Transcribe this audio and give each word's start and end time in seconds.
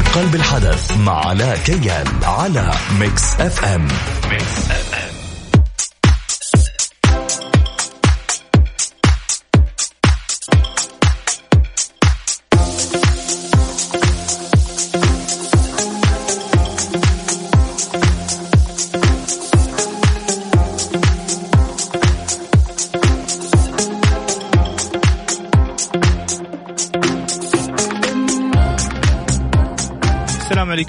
من 0.00 0.06
قلب 0.06 0.34
الحدث 0.34 0.96
مع 0.96 1.26
علاء 1.28 1.56
كيال 1.56 2.08
على 2.22 2.72
ميكس 3.00 3.34
اف 3.40 3.64
ام 3.64 3.88
ميكس 4.30 4.70
اف 4.70 4.94
ام 4.94 5.09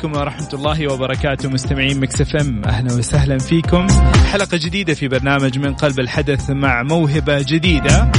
عليكم 0.01 0.19
ورحمة 0.19 0.49
الله 0.53 0.93
وبركاته 0.93 1.49
مستمعين 1.49 1.99
Mix 1.99 2.35
FM 2.35 2.63
أهلا 2.65 2.93
وسهلا 2.93 3.37
فيكم. 3.37 3.87
حلقة 4.31 4.57
جديدة 4.57 4.93
في 4.93 5.07
برنامج 5.07 5.59
من 5.59 5.73
قلب 5.73 5.99
الحدث 5.99 6.49
مع 6.49 6.83
موهبة 6.83 7.41
جديدة 7.41 8.11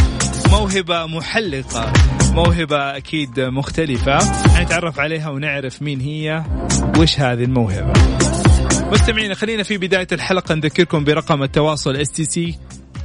موهبة 0.50 1.06
محلقة 1.06 1.92
موهبة 2.32 2.96
أكيد 2.96 3.40
مختلفة. 3.40 4.18
نتعرف 4.62 5.00
عليها 5.00 5.30
ونعرف 5.30 5.82
مين 5.82 6.00
هي 6.00 6.44
وش 6.98 7.20
هذه 7.20 7.44
الموهبة. 7.44 7.92
مستمعين 8.92 9.34
خلينا 9.34 9.62
في 9.62 9.78
بداية 9.78 10.08
الحلقة 10.12 10.54
نذكركم 10.54 11.04
برقم 11.04 11.42
التواصل 11.42 11.96
STC 11.96 12.58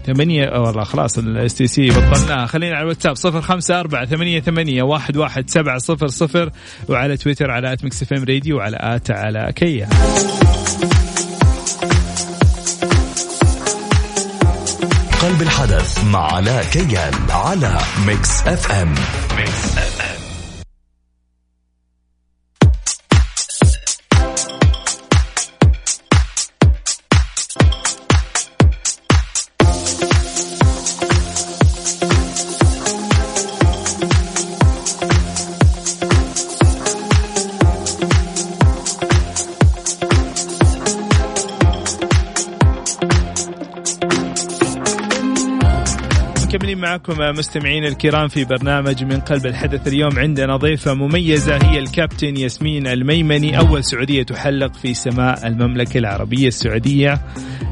ثمانية 0.07 0.59
والله 0.59 0.83
خلاص 0.83 1.17
ال 1.17 1.53
STC 1.53 1.87
بطلناها 1.89 2.45
خلينا 2.45 2.75
على 2.75 2.83
الواتساب 2.83 3.15
صفر 3.15 3.41
خمسة 3.41 3.79
أربعة 3.79 4.05
ثمانية 4.05 4.39
ثمانية 4.39 4.83
واحد 4.83 5.17
واحد 5.17 5.49
سبعة 5.49 5.77
صفر 5.77 6.07
صفر 6.07 6.51
وعلى 6.89 7.17
تويتر 7.17 7.51
على 7.51 7.73
at 7.73 7.83
Mix 7.83 8.01
FM 8.01 8.23
Radio 8.23 8.57
وعلى 8.57 8.77
at 8.79 9.11
علاء 9.11 9.53
كيال. 9.55 9.89
قلب 15.21 15.41
الحدث 15.41 16.03
مع 16.03 16.33
علاء 16.33 16.63
كيال 16.63 17.13
على 17.29 17.77
Mix 18.07 18.47
FM 18.47 18.93
Mix 19.37 19.77
F 19.77 19.96
مكملين 46.47 46.77
معكم 46.77 47.13
مستمعين 47.19 47.85
الكرام 47.85 48.27
في 48.27 48.45
برنامج 48.45 49.03
من 49.03 49.19
قلب 49.19 49.45
الحدث 49.45 49.87
اليوم. 49.87 50.19
عندنا 50.19 50.57
ضيفة 50.57 50.93
مميزة 50.93 51.55
هي 51.55 51.79
الكابتن 51.79 52.37
ياسمين 52.37 52.87
الميمني. 52.87 53.57
أول 53.57 53.83
سعودية 53.83 54.23
تحلق 54.23 54.73
في 54.75 54.93
سماء 54.93 55.47
المملكة 55.47 55.97
العربية 55.97 56.47
السعودية. 56.47 57.21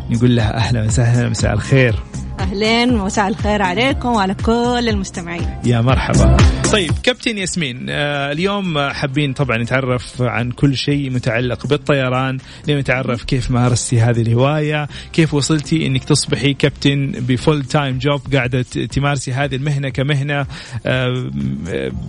نقول 0.09 0.35
لها 0.35 0.55
أهلا 0.55 0.83
وسهلا 0.83 1.29
مساء 1.29 1.53
الخير. 1.53 1.95
أهلين 2.39 2.99
ومساء 2.99 3.27
الخير 3.27 3.61
عليكم 3.61 4.09
وعلى 4.09 4.33
كل 4.33 4.89
المستمعين. 4.89 5.59
يا 5.65 5.81
مرحبا. 5.81 6.37
طيب 6.71 6.91
كابتن 7.03 7.37
ياسمين 7.37 7.85
آه 7.89 8.31
اليوم 8.31 8.89
حابين 8.89 9.33
طبعا 9.33 9.57
نتعرف 9.57 10.21
عن 10.21 10.51
كل 10.51 10.77
شيء 10.77 11.09
متعلق 11.09 11.67
بالطيران 11.67 12.37
نتعرف 12.69 13.23
كيف 13.23 13.51
مارستي 13.51 13.99
هذه 14.01 14.21
الهواية 14.21 14.87
كيف 15.13 15.33
وصلتي 15.33 15.85
إنك 15.85 16.03
تصبحي 16.03 16.53
كابتن 16.53 17.11
ب 17.11 17.22
full 17.22 17.65
time 17.65 17.97
job 17.97 18.21
قاعدة 18.35 18.61
تمارسي 18.61 19.33
هذه 19.33 19.55
المهنة 19.55 19.89
كمهنة 19.89 20.45
آه 20.85 21.31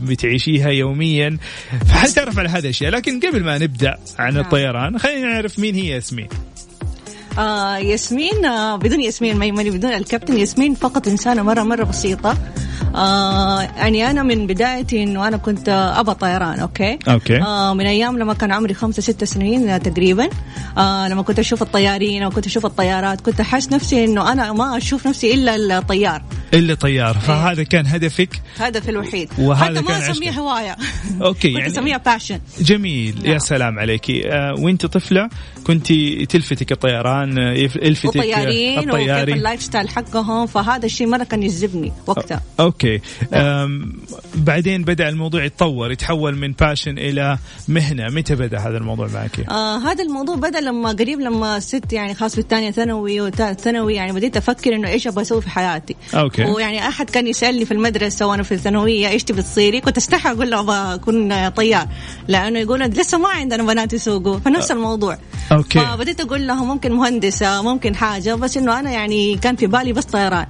بتعيشيها 0.02 0.68
يوميا. 0.68 1.38
فحنتعرف 1.86 2.38
على 2.38 2.48
هذه 2.48 2.58
الأشياء 2.58 2.90
لكن 2.90 3.20
قبل 3.20 3.44
ما 3.44 3.58
نبدأ 3.58 3.94
عن 4.18 4.34
نعم. 4.34 4.44
الطيران 4.44 4.98
خلينا 4.98 5.32
نعرف 5.32 5.58
مين 5.58 5.74
هي 5.74 5.88
ياسمين. 5.88 6.28
آه 7.38 7.76
ياسمين 7.76 8.44
آه 8.44 8.76
بدون 8.76 9.00
ياسمين 9.00 9.38
ميمني 9.38 9.70
بدون 9.70 9.92
الكابتن 9.92 10.36
ياسمين 10.36 10.74
فقط 10.74 11.08
إنسانة 11.08 11.42
مرة 11.42 11.62
مرة 11.62 11.84
بسيطة. 11.84 12.36
آه 12.94 13.60
يعني 13.62 14.10
أنا 14.10 14.22
من 14.22 14.46
بدايتي 14.46 15.02
إنه 15.02 15.28
أنا 15.28 15.36
كنت 15.36 15.68
أبى 15.68 16.14
طيران 16.14 16.58
okay؟ 16.58 16.98
okay. 17.08 17.42
آه 17.42 17.74
من 17.74 17.86
أيام 17.86 18.18
لما 18.18 18.34
كان 18.34 18.52
عمري 18.52 18.74
خمسة 18.74 19.02
ستة 19.02 19.26
سنين 19.26 19.82
تقريبا 19.82 20.28
آه 20.78 21.08
لما 21.08 21.22
كنت 21.22 21.38
أشوف 21.38 21.62
الطيارين 21.62 22.24
وكنت 22.24 22.46
أشوف 22.46 22.66
الطيارات 22.66 23.20
كنت 23.20 23.40
أحس 23.40 23.72
نفسي 23.72 24.04
إنه 24.04 24.32
أنا 24.32 24.52
ما 24.52 24.76
أشوف 24.76 25.06
نفسي 25.06 25.34
إلا 25.34 25.78
الطيار. 25.78 26.22
اللي 26.54 26.76
طيار. 26.76 27.14
فهذا 27.14 27.62
كان 27.62 27.86
هدفك؟ 27.86 28.42
هدفي 28.58 28.90
الوحيد. 28.90 29.28
وهذا 29.38 29.64
حتى 29.64 29.80
ما 29.80 29.94
عشقك. 29.94 30.10
أسميه 30.10 30.30
هواية. 30.30 30.76
okay 31.22 31.52
يعني 31.58 31.66
أسميها 31.66 31.96
passion 31.96 32.40
جميل. 32.60 33.14
يا 33.24 33.30
نعم. 33.30 33.38
سلام 33.38 33.78
عليك. 33.78 34.10
آه 34.10 34.54
وأنت 34.58 34.86
طفلة 34.86 35.28
كنت 35.66 35.92
تلفتك 36.28 36.72
الطيران 36.72 37.38
آه، 37.38 37.52
يلفتك 37.52 38.16
آه، 38.16 38.20
وطيارين 38.20 38.90
وكيف 38.90 39.28
اللايف 39.28 39.62
ستايل 39.62 39.88
حقهم 39.88 40.46
فهذا 40.46 40.86
الشيء 40.86 41.06
مرة 41.06 41.24
كان 41.24 41.42
يجذبني 41.42 41.92
وقتها. 42.06 42.40
okay. 42.76 43.00
نعم. 43.32 43.92
بعدين 44.34 44.84
بدأ 44.84 45.08
الموضوع 45.08 45.44
يتطور 45.44 45.92
يتحول 45.92 46.36
من 46.36 46.52
passion 46.52 46.98
إلى 46.98 47.38
مهنة. 47.68 48.08
متى 48.08 48.34
بدأ 48.34 48.58
هذا 48.58 48.78
الموضوع 48.78 49.08
معك؟ 49.14 49.40
آه 49.50 49.78
هذا 49.78 50.02
الموضوع 50.04 50.36
بدأ 50.36 50.60
لما 50.60 50.88
قريب 50.88 51.20
لما 51.20 51.60
ست 51.60 51.92
يعني 51.92 52.14
خلاص 52.14 52.34
في 52.34 52.40
الثانية 52.40 52.70
ثانوي 52.70 53.20
وثالث 53.20 53.60
ثانوي 53.60 53.94
يعني 53.94 54.12
بديت 54.12 54.36
أفكر 54.36 54.74
إنه 54.74 54.88
إيش 54.88 55.06
أبغى 55.06 55.22
أسوي 55.22 55.42
في 55.42 55.50
حياتي. 55.50 55.96
okay. 56.14 56.44
ويعني 56.44 56.88
أحد 56.88 57.10
كان 57.10 57.26
يسألني 57.26 57.64
في 57.64 57.74
المدرسة 57.74 58.26
وأنا 58.26 58.42
في 58.42 58.52
الثانوية 58.52 59.08
إيش 59.08 59.24
تبي 59.24 59.42
تصيري؟ 59.42 59.80
كنت 59.80 59.96
أستحي 59.96 60.30
أقول 60.30 60.50
له 60.50 60.60
أبغى 60.60 60.94
أكون 60.94 61.48
طيار 61.48 61.88
لأنه 62.28 62.58
يقول 62.58 62.80
لسه 62.80 63.18
ما 63.18 63.28
عندنا 63.28 63.62
بنات 63.62 63.92
يسوقوا. 63.92 64.38
فنفس 64.38 64.70
الموضوع. 64.70 65.18
okay. 65.52 65.80
فبديت 65.80 66.20
أقول 66.20 66.46
له 66.46 66.64
ممكن 66.64 66.92
مهندسة 66.92 67.62
ممكن 67.62 67.96
حاجة 67.96 68.34
بس 68.34 68.56
إنه 68.56 68.78
أنا 68.80 68.90
يعني 68.90 69.36
كان 69.36 69.56
في 69.56 69.66
بالي 69.66 69.92
بس 69.92 70.04
طيران. 70.04 70.46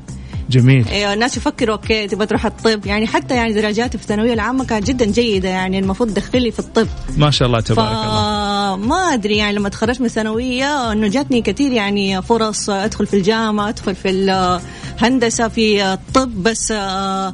جميل. 0.51 0.89
أيوه 0.89 1.13
الناس 1.13 1.37
يفكروا 1.37 1.77
okay 1.77 2.07
تبغى 2.07 2.27
تروح 2.27 2.47
الطب. 2.47 2.87
يعني 2.87 3.07
حتى 3.07 3.35
يعني 3.35 3.53
درجاتي 3.53 3.99
في 3.99 4.05
الثانوية 4.05 4.33
العامة 4.33 4.65
كانت 4.65 4.87
جدا 4.87 5.05
جيدة 5.05 5.49
يعني 5.49 5.79
المفروض 5.79 6.11
تدخلي 6.11 6.51
في 6.51 6.59
الطب. 6.59 6.89
ما 7.17 7.31
شاء 7.31 7.49
الله 7.49 7.61
تبارك 7.61 7.89
الله. 7.89 8.77
فما 8.77 8.97
أدري 8.97 9.37
يعني 9.37 9.57
لما 9.57 9.69
تخرجت 9.69 10.01
من 10.01 10.07
الثانوية 10.07 10.93
إنه 10.93 11.09
جاتني 11.09 11.43
كثير 11.43 11.73
يعني 11.73 12.23
فرص 12.23 12.71
أدخل 12.71 13.07
في 13.07 13.17
الجامعة 13.17 13.69
أدخل 13.69 13.95
في 13.95 14.11
الهندسة 14.11 15.49
في 15.49 15.85
الطب 15.93 16.43
بس 16.43 16.73
آه، 16.73 17.33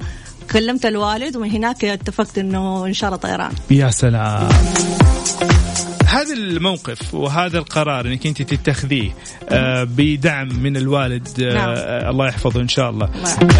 كلمت 0.52 0.86
الوالد 0.86 1.36
ومن 1.36 1.50
هناك 1.50 1.84
اتفقت 1.84 2.38
إنه 2.38 2.86
إن 2.86 2.92
شاء 2.92 3.08
الله 3.08 3.20
طيران. 3.20 3.52
يا 3.70 3.90
سلام. 3.90 4.48
هذا 6.22 6.34
الموقف 6.34 7.14
وهذا 7.14 7.58
القرار 7.58 8.06
إنك 8.06 8.26
أنت 8.26 8.42
تتخذيه 8.42 9.10
آه، 9.48 9.84
بدعم 9.84 10.48
من 10.48 10.76
الوالد 10.76 11.28
آه، 11.40 11.54
نعم. 11.54 11.70
الله 12.10 12.28
يحفظه 12.28 12.60
إن 12.60 12.68
شاء 12.68 12.90
الله. 12.90 13.10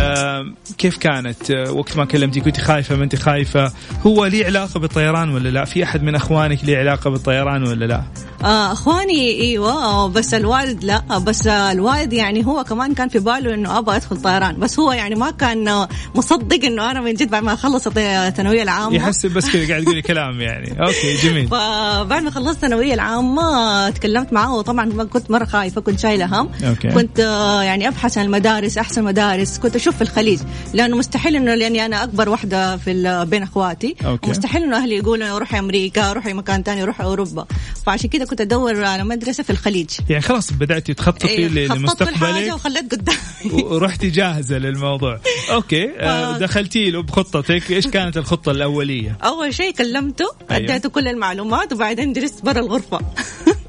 آه، 0.00 0.52
كيف 0.78 0.96
كانت 0.96 1.50
وقت 1.50 1.96
ما 1.96 2.04
كلمتي 2.04 2.40
كنت 2.40 2.60
خايفة 2.60 2.96
ما 2.96 3.04
أنت 3.04 3.16
خايفة 3.16 3.72
هو 4.06 4.26
ليه 4.26 4.46
علاقة 4.46 4.80
بالطيران 4.80 5.28
ولا 5.28 5.48
لا 5.48 5.64
في 5.64 5.84
أحد 5.84 6.02
من 6.02 6.14
أخوانك 6.14 6.64
ليه 6.64 6.78
علاقة 6.78 7.10
بالطيران 7.10 7.62
ولا 7.62 7.84
لا 7.84 8.02
آه 8.44 8.72
أخواني 8.72 9.41
إيوه 9.41 10.06
بس 10.08 10.34
الوالد 10.34 10.84
لا. 10.84 11.19
بس 11.19 11.47
الوالد 11.47 12.12
يعني 12.12 12.47
هو 12.47 12.64
كمان 12.64 12.94
كان 12.94 13.08
في 13.08 13.19
باله 13.19 13.54
إنه 13.54 13.78
أبغى 13.78 13.97
أدخل 13.97 14.22
طيران. 14.22 14.60
بس 14.60 14.78
هو 14.78 14.92
يعني 14.92 15.14
ما 15.14 15.30
كان 15.30 15.86
مصدق 16.14 16.64
إنه 16.64 16.91
أنا 16.91 17.00
من 17.00 17.14
جد 17.14 17.30
بعد 17.30 17.42
ما 17.42 17.54
خلصت 17.54 17.92
الثانوية 17.98 18.62
العامة. 18.62 18.97
يحسب 18.97 19.34
بس 19.34 19.50
كذا 19.50 19.69
قاعد 19.69 19.82
تقولي 19.82 20.03
كلام 20.03 20.41
يعني. 20.41 20.80
okay 20.80 21.16
جميل. 21.16 21.48
فبعد 21.53 22.22
ما 22.22 22.30
خلصت 22.30 22.56
الثانوية 22.56 22.94
العامة 22.94 23.91
تكلمت 23.91 24.33
معاه 24.33 24.54
وطبعا 24.54 25.04
كنت 25.04 25.30
مرة 25.30 25.44
خايفة 25.44 25.80
كنت 25.80 25.98
شايلة 25.98 26.41
هم. 26.41 26.48
okay. 26.65 26.89
كنت 26.89 27.21
آه، 27.21 27.62
يعني 27.62 27.89
أبحث 27.89 28.18
عن 28.18 28.24
المدارس 28.24 28.78
أحسن 28.78 29.04
مدارس. 29.04 29.59
كنت 29.59 29.77
أشوف 29.77 29.97
في 29.97 30.03
الخليج. 30.03 30.39
لأنه 30.74 30.97
مستحيل 30.97 31.36
إنه 31.36 31.54
لأني 31.54 31.86
أنا 31.86 32.04
أكبر 32.04 32.28
واحدة 32.28 32.77
في 32.77 33.27
بين 33.30 33.42
أخواتي. 33.42 33.94
okay. 34.06 34.30
مستحيل 34.30 34.62
إنه 34.62 34.77
أهلي 34.77 34.97
يقولوا 34.97 35.39
روحي 35.39 35.59
أمريكا 35.59 36.12
روحي 36.12 36.33
مكان 36.33 36.65
تاني 36.65 36.84
روحي 36.84 37.04
أوروبا. 37.04 37.47
فعشان 37.86 38.10
كذا 38.10 38.24
كنت 38.32 38.40
أدور 38.40 38.84
على 38.84 39.04
مدرسة 39.04 39.42
في 39.42 39.50
الخليج. 39.50 39.90
يعني 40.08 40.22
خلاص 40.22 40.52
بدأتي 40.52 40.94
تخططي 40.94 41.28
إيه، 41.28 41.48
لمستقبلك. 41.48 42.54
وخليت 42.54 42.92
قدامي 42.94 43.62
ورحتي 43.62 44.10
جاهزة 44.10 44.58
للموضوع. 44.58 45.20
okay 45.50 45.91
آه، 46.00 46.34
ف- 46.34 46.38
دخلتي 46.38 46.90
له 46.90 47.02
بخطتك. 47.02 47.70
إيش 47.70 47.86
كانت 47.86 48.16
الخطة 48.16 48.52
الأولية؟ 48.52 49.18
أول 49.22 49.54
شيء 49.54 49.72
كلمته 49.72 50.24
أيوة. 50.50 50.70
أديته 50.70 50.88
كل 50.88 51.08
المعلومات 51.08 51.72
وبعدين 51.72 52.12
جلست 52.12 52.44
برا 52.44 52.60
الغرفة. 52.60 53.00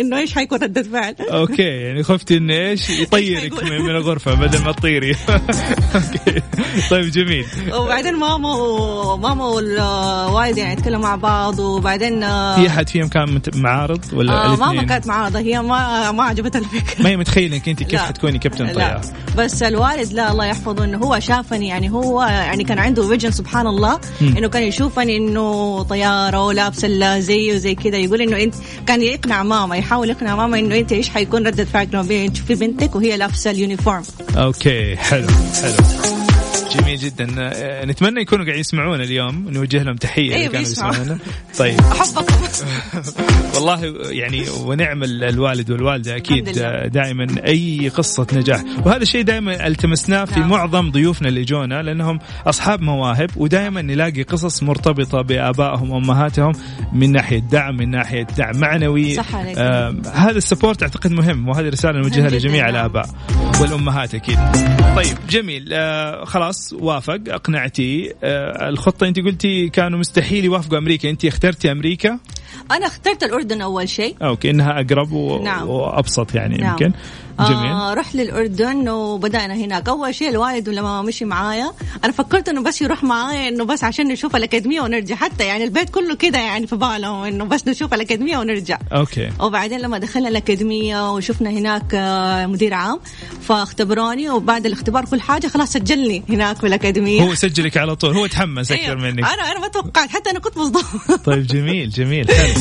إنه 0.00 0.18
إيش 0.18 0.34
حيكون 0.34 0.58
ردة 0.62 0.82
فعل 0.82 1.14
okay 1.20 1.62
يعني 1.62 2.02
خفتي 2.02 2.36
إنه 2.36 2.54
إيش؟ 2.54 2.90
يطيرك 2.90 3.62
من 3.62 3.90
الغرفة 3.90 4.34
بدل 4.34 4.64
ما 4.64 4.72
تطيري. 4.72 5.16
Okay. 5.94 6.42
طيب 6.90 7.10
جميل. 7.10 7.46
وبعدين 7.74 8.14
ماما 8.16 8.54
وماما 8.54 9.44
والوالد 9.44 10.58
يعني 10.58 10.72
يتكلموا 10.72 11.02
مع 11.02 11.16
بعض 11.16 11.58
وبعدين 11.58 12.20
في 12.20 12.66
أحد 12.66 12.88
فيهم 12.88 13.08
كان 13.08 13.40
معارض 13.54 14.04
ولا 14.12 14.32
آه 14.32 14.56
ماما؟ 14.56 14.82
كانت 14.82 15.06
معارضة. 15.06 15.38
هي 15.38 15.62
ما 15.62 16.12
ما 16.12 16.22
عجبتها 16.22 16.58
الفكرة. 16.58 17.02
ما 17.02 17.10
هي 17.10 17.16
متخيلة 17.16 17.56
إنك 17.56 17.68
أنت 17.68 17.82
كيف. 17.82 18.00
حتكوني 18.00 18.38
كابتن 18.38 18.72
طياره 18.72 19.02
بس 19.38 19.62
الوالد 19.62 20.12
لا 20.12 20.32
الله 20.32 20.44
يحفظه 20.44 20.84
إنه 20.84 20.98
هو 20.98 21.20
شافني 21.20 21.68
يعني 21.68 21.90
هو 21.90 22.22
يعني 22.22 22.64
كان 22.64 22.78
عنده 22.78 23.08
vision 23.08 23.30
سبحان 23.30 23.66
الله. 23.66 24.00
إنه 24.20 24.48
كان 24.48 24.62
يشوفني 24.62 25.16
إنه 25.16 25.82
طيارة 25.82 26.46
ولابسة 26.46 27.18
زي 27.18 27.54
وزي 27.54 27.74
كذا 27.74 27.96
يقول 27.96 28.20
إنه 28.20 28.42
انت 28.42 28.54
كان 28.86 29.02
يقنع 29.02 29.42
ماما. 29.42 29.69
يحاول 29.76 30.10
يقنع 30.10 30.36
ماما 30.36 30.58
إنه 30.58 30.78
أنت 30.78 30.92
إيش 30.92 31.08
حيكون 31.08 31.46
ردة 31.46 31.64
فعلك 31.64 31.94
لما 31.94 32.28
تشوفي 32.28 32.54
بنتك 32.54 32.96
وهي 32.96 33.16
لابسة 33.16 33.50
ال 33.50 33.56
uniform. 33.56 34.02
Okay 34.36 34.96
حلو 34.96 35.26
حلو. 35.62 36.39
جميل 36.70 36.96
جدا 36.96 37.34
آه، 37.38 37.84
نتمنى 37.84 38.20
يكونوا 38.20 38.44
قاعدين 38.44 38.60
يسمعونا 38.60 39.04
اليوم 39.04 39.48
نوجه 39.50 39.82
لهم 39.82 39.96
تحية 39.96 40.34
أيوة، 40.34 40.52
كانوا. 40.52 40.60
يسمعونا 40.60 41.18
طيب 41.58 41.80
والله 43.54 43.94
يعني 44.10 44.44
ونعم 44.64 45.02
الوالد 45.04 45.70
والوالدة 45.70 46.16
أكيد 46.16 46.48
لله. 46.48 46.86
دائما 46.86 47.26
أي 47.46 47.88
قصة 47.88 48.26
نجاح 48.32 48.62
وهذا 48.86 49.02
الشيء 49.02 49.22
دائما 49.22 49.66
التمسناه 49.66 50.24
في 50.24 50.40
نعم. 50.40 50.48
معظم 50.50 50.90
ضيوفنا 50.90 51.28
اللي 51.28 51.44
جونا 51.44 51.82
لأنهم 51.82 52.18
أصحاب 52.46 52.82
مواهب 52.82 53.30
ودائما 53.36 53.82
نلاقي 53.82 54.22
قصص 54.22 54.62
مرتبطة 54.62 55.22
بآبائهم 55.22 55.90
وأمهاتهم 55.90 56.52
من 56.92 57.12
ناحية 57.12 57.38
دعم 57.38 57.76
من 57.76 57.90
ناحية 57.90 58.26
دعم 58.38 58.56
معنوي 58.56 59.14
صح 59.14 59.34
عليك. 59.34 59.58
آه 59.58 59.96
هذا 60.14 60.38
ال 60.38 60.44
support 60.44 60.82
أعتقد 60.82 61.12
مهم 61.12 61.48
وهذه 61.48 61.68
رسالة 61.68 61.98
نوجهها 61.98 62.30
لجميع. 62.30 62.68
الآباء 62.68 63.06
والأمهات 63.60 64.14
أكيد. 64.14 64.38
طيب 64.96 65.16
جميل. 65.28 65.68
آه 65.72 66.24
خلاص 66.24 66.72
وافق. 66.72 67.20
أقنعتي. 67.28 68.14
آه 68.24 68.68
الخطة 68.68 69.08
أنت 69.08 69.20
قلتي 69.20 69.68
كانوا 69.68 69.98
مستحيل 69.98 70.44
يوافقوا 70.44 70.78
أمريكا. 70.78 71.10
أنت 71.10 71.24
اخترتي 71.24 71.72
أمريكا؟ 71.72 72.18
أنا 72.70 72.86
اخترت 72.86 73.22
الأردن 73.22 73.60
أول 73.60 73.88
شيء. 73.88 74.16
Okay 74.22 74.50
إنها 74.50 74.80
أقرب 74.80 75.12
و... 75.12 75.42
نعم. 75.44 75.68
وأبسط 75.68 76.34
يعني 76.34 76.56
نعم. 76.56 76.70
يمكن. 76.70 76.92
جميل. 77.48 77.70
آه 77.72 77.94
رحت 77.94 78.14
للأردن 78.14 78.88
وبدأنا 78.88 79.54
هناك. 79.54 79.88
أول 79.88 80.14
شيء 80.14 80.28
الوالد 80.30 80.68
لما 80.68 81.02
مشي 81.02 81.24
معايا 81.24 81.72
أنا 82.04 82.12
فكرت 82.12 82.48
إنه 82.48 82.62
بس 82.62 82.82
يروح 82.82 83.04
معايا 83.04 83.48
إنه 83.48 83.64
بس 83.64 83.84
عشان 83.84 84.08
نشوف 84.08 84.36
الأكاديمية 84.36 84.80
ونرجع. 84.80 85.14
حتى 85.16 85.44
يعني 85.44 85.64
البيت 85.64 85.90
كله 85.90 86.14
كده 86.16 86.38
يعني 86.38 86.66
في 86.66 86.76
بالهم 86.76 87.24
إنه 87.24 87.44
بس 87.44 87.68
نشوف 87.68 87.94
الأكاديمية 87.94 88.38
ونرجع. 88.38 88.78
Okay. 88.92 89.30
وبعدين 89.40 89.80
لما 89.80 89.98
دخلنا 89.98 90.28
الأكاديمية 90.28 91.12
وشفنا 91.14 91.50
هناك 91.50 91.94
آه، 91.94 92.46
مدير 92.46 92.74
عام 92.74 93.00
فاختبروني. 93.42 94.30
وبعد 94.30 94.66
الاختبار 94.66 95.04
كل 95.04 95.20
حاجة 95.20 95.46
خلاص 95.46 95.72
سجلني 95.72 96.22
هناك 96.28 96.56
في 96.56 96.66
الأكاديمية. 96.66 97.22
هو 97.22 97.34
سجلك 97.34 97.76
على 97.76 97.96
طول 97.96 98.16
هو 98.16 98.26
تحمس 98.26 98.72
أكثر 98.72 98.84
أيوة. 98.84 99.00
منك. 99.00 99.18
أنا 99.24 99.52
أنا 99.52 99.60
ما 99.60 99.68
توقعت 99.68 100.08
حتى 100.08 100.30
أنا 100.30 100.38
كنت 100.38 100.58
مصدومة 100.58 101.16
طيب 101.26 101.46
جميل 101.46 101.90
جميل 101.90 102.26
حلو. 102.30 102.54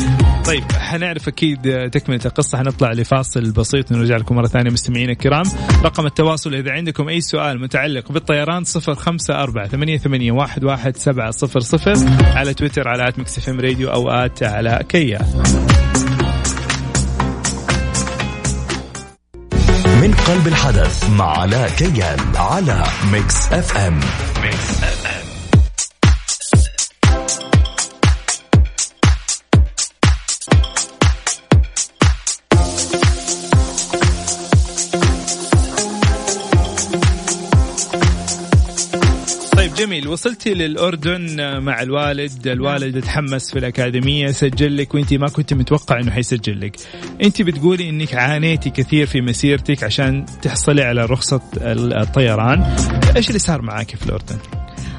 طيب 0.45 0.63
حنعرف 0.71 1.27
أكيد 1.27 1.89
تكملة 1.91 2.19
القصة. 2.25 2.57
حنطلع 2.57 2.91
لفاصل 2.91 3.51
بسيط 3.51 3.91
ونرجع 3.91 4.17
لكم 4.17 4.35
مرة 4.35 4.47
ثانية. 4.47 4.68
مستمعينا 4.69 5.11
الكرام. 5.11 5.43
رقم 5.83 6.05
التواصل 6.05 6.53
إذا 6.55 6.71
عندكم 6.71 7.09
أي 7.09 7.21
سؤال 7.21 7.61
متعلق 7.61 8.11
بالطيران 8.11 8.63
054 8.89 9.67
88 9.67 10.31
واحد 10.31 10.63
سبعة 10.97 11.31
صفر 11.31 11.59
صفر 11.59 11.95
على 12.35 12.53
تويتر 12.53 12.87
على 12.87 13.03
إف 13.37 13.49
إم 13.49 13.59
راديو 13.59 13.89
أو 13.89 14.09
آت 14.09 14.43
على 14.43 14.83
كيا. 14.89 15.19
من 20.01 20.13
قلب 20.27 20.47
الحدث 20.47 21.09
مع 21.09 21.39
علاء 21.39 21.69
كيان 21.69 22.19
على 22.35 22.83
ميكس 23.11 23.53
إف 23.53 23.77
إم. 23.77 23.99
ميكس 24.43 24.83
إف 24.83 25.05
إم. 25.07 25.18
جميل. 39.79 40.07
وصلتي 40.07 40.53
للأردن 40.53 41.59
مع 41.63 41.81
الوالد. 41.81 42.47
الوالد 42.47 43.01
تحمس 43.01 43.51
في 43.51 43.59
الأكاديمية. 43.59 44.31
سجل 44.31 44.77
لك 44.77 44.93
وانت 44.93 45.13
ما 45.13 45.27
كنت 45.27 45.53
متوقع 45.53 45.99
أنه 45.99 46.11
حيسجل 46.11 46.61
لك. 46.61 46.75
انت 47.23 47.41
بتقولي 47.41 47.89
أنك 47.89 48.15
عانيتي 48.15 48.69
كثير 48.69 49.05
في 49.05 49.21
مسيرتك 49.21 49.83
عشان 49.83 50.25
تحصلي 50.41 50.83
على 50.83 51.05
رخصة 51.05 51.41
الطيران. 51.57 52.61
إيش 53.15 53.27
اللي 53.27 53.39
صار 53.39 53.61
معاك 53.61 53.95
في 53.95 54.05
الأردن؟ 54.05 54.37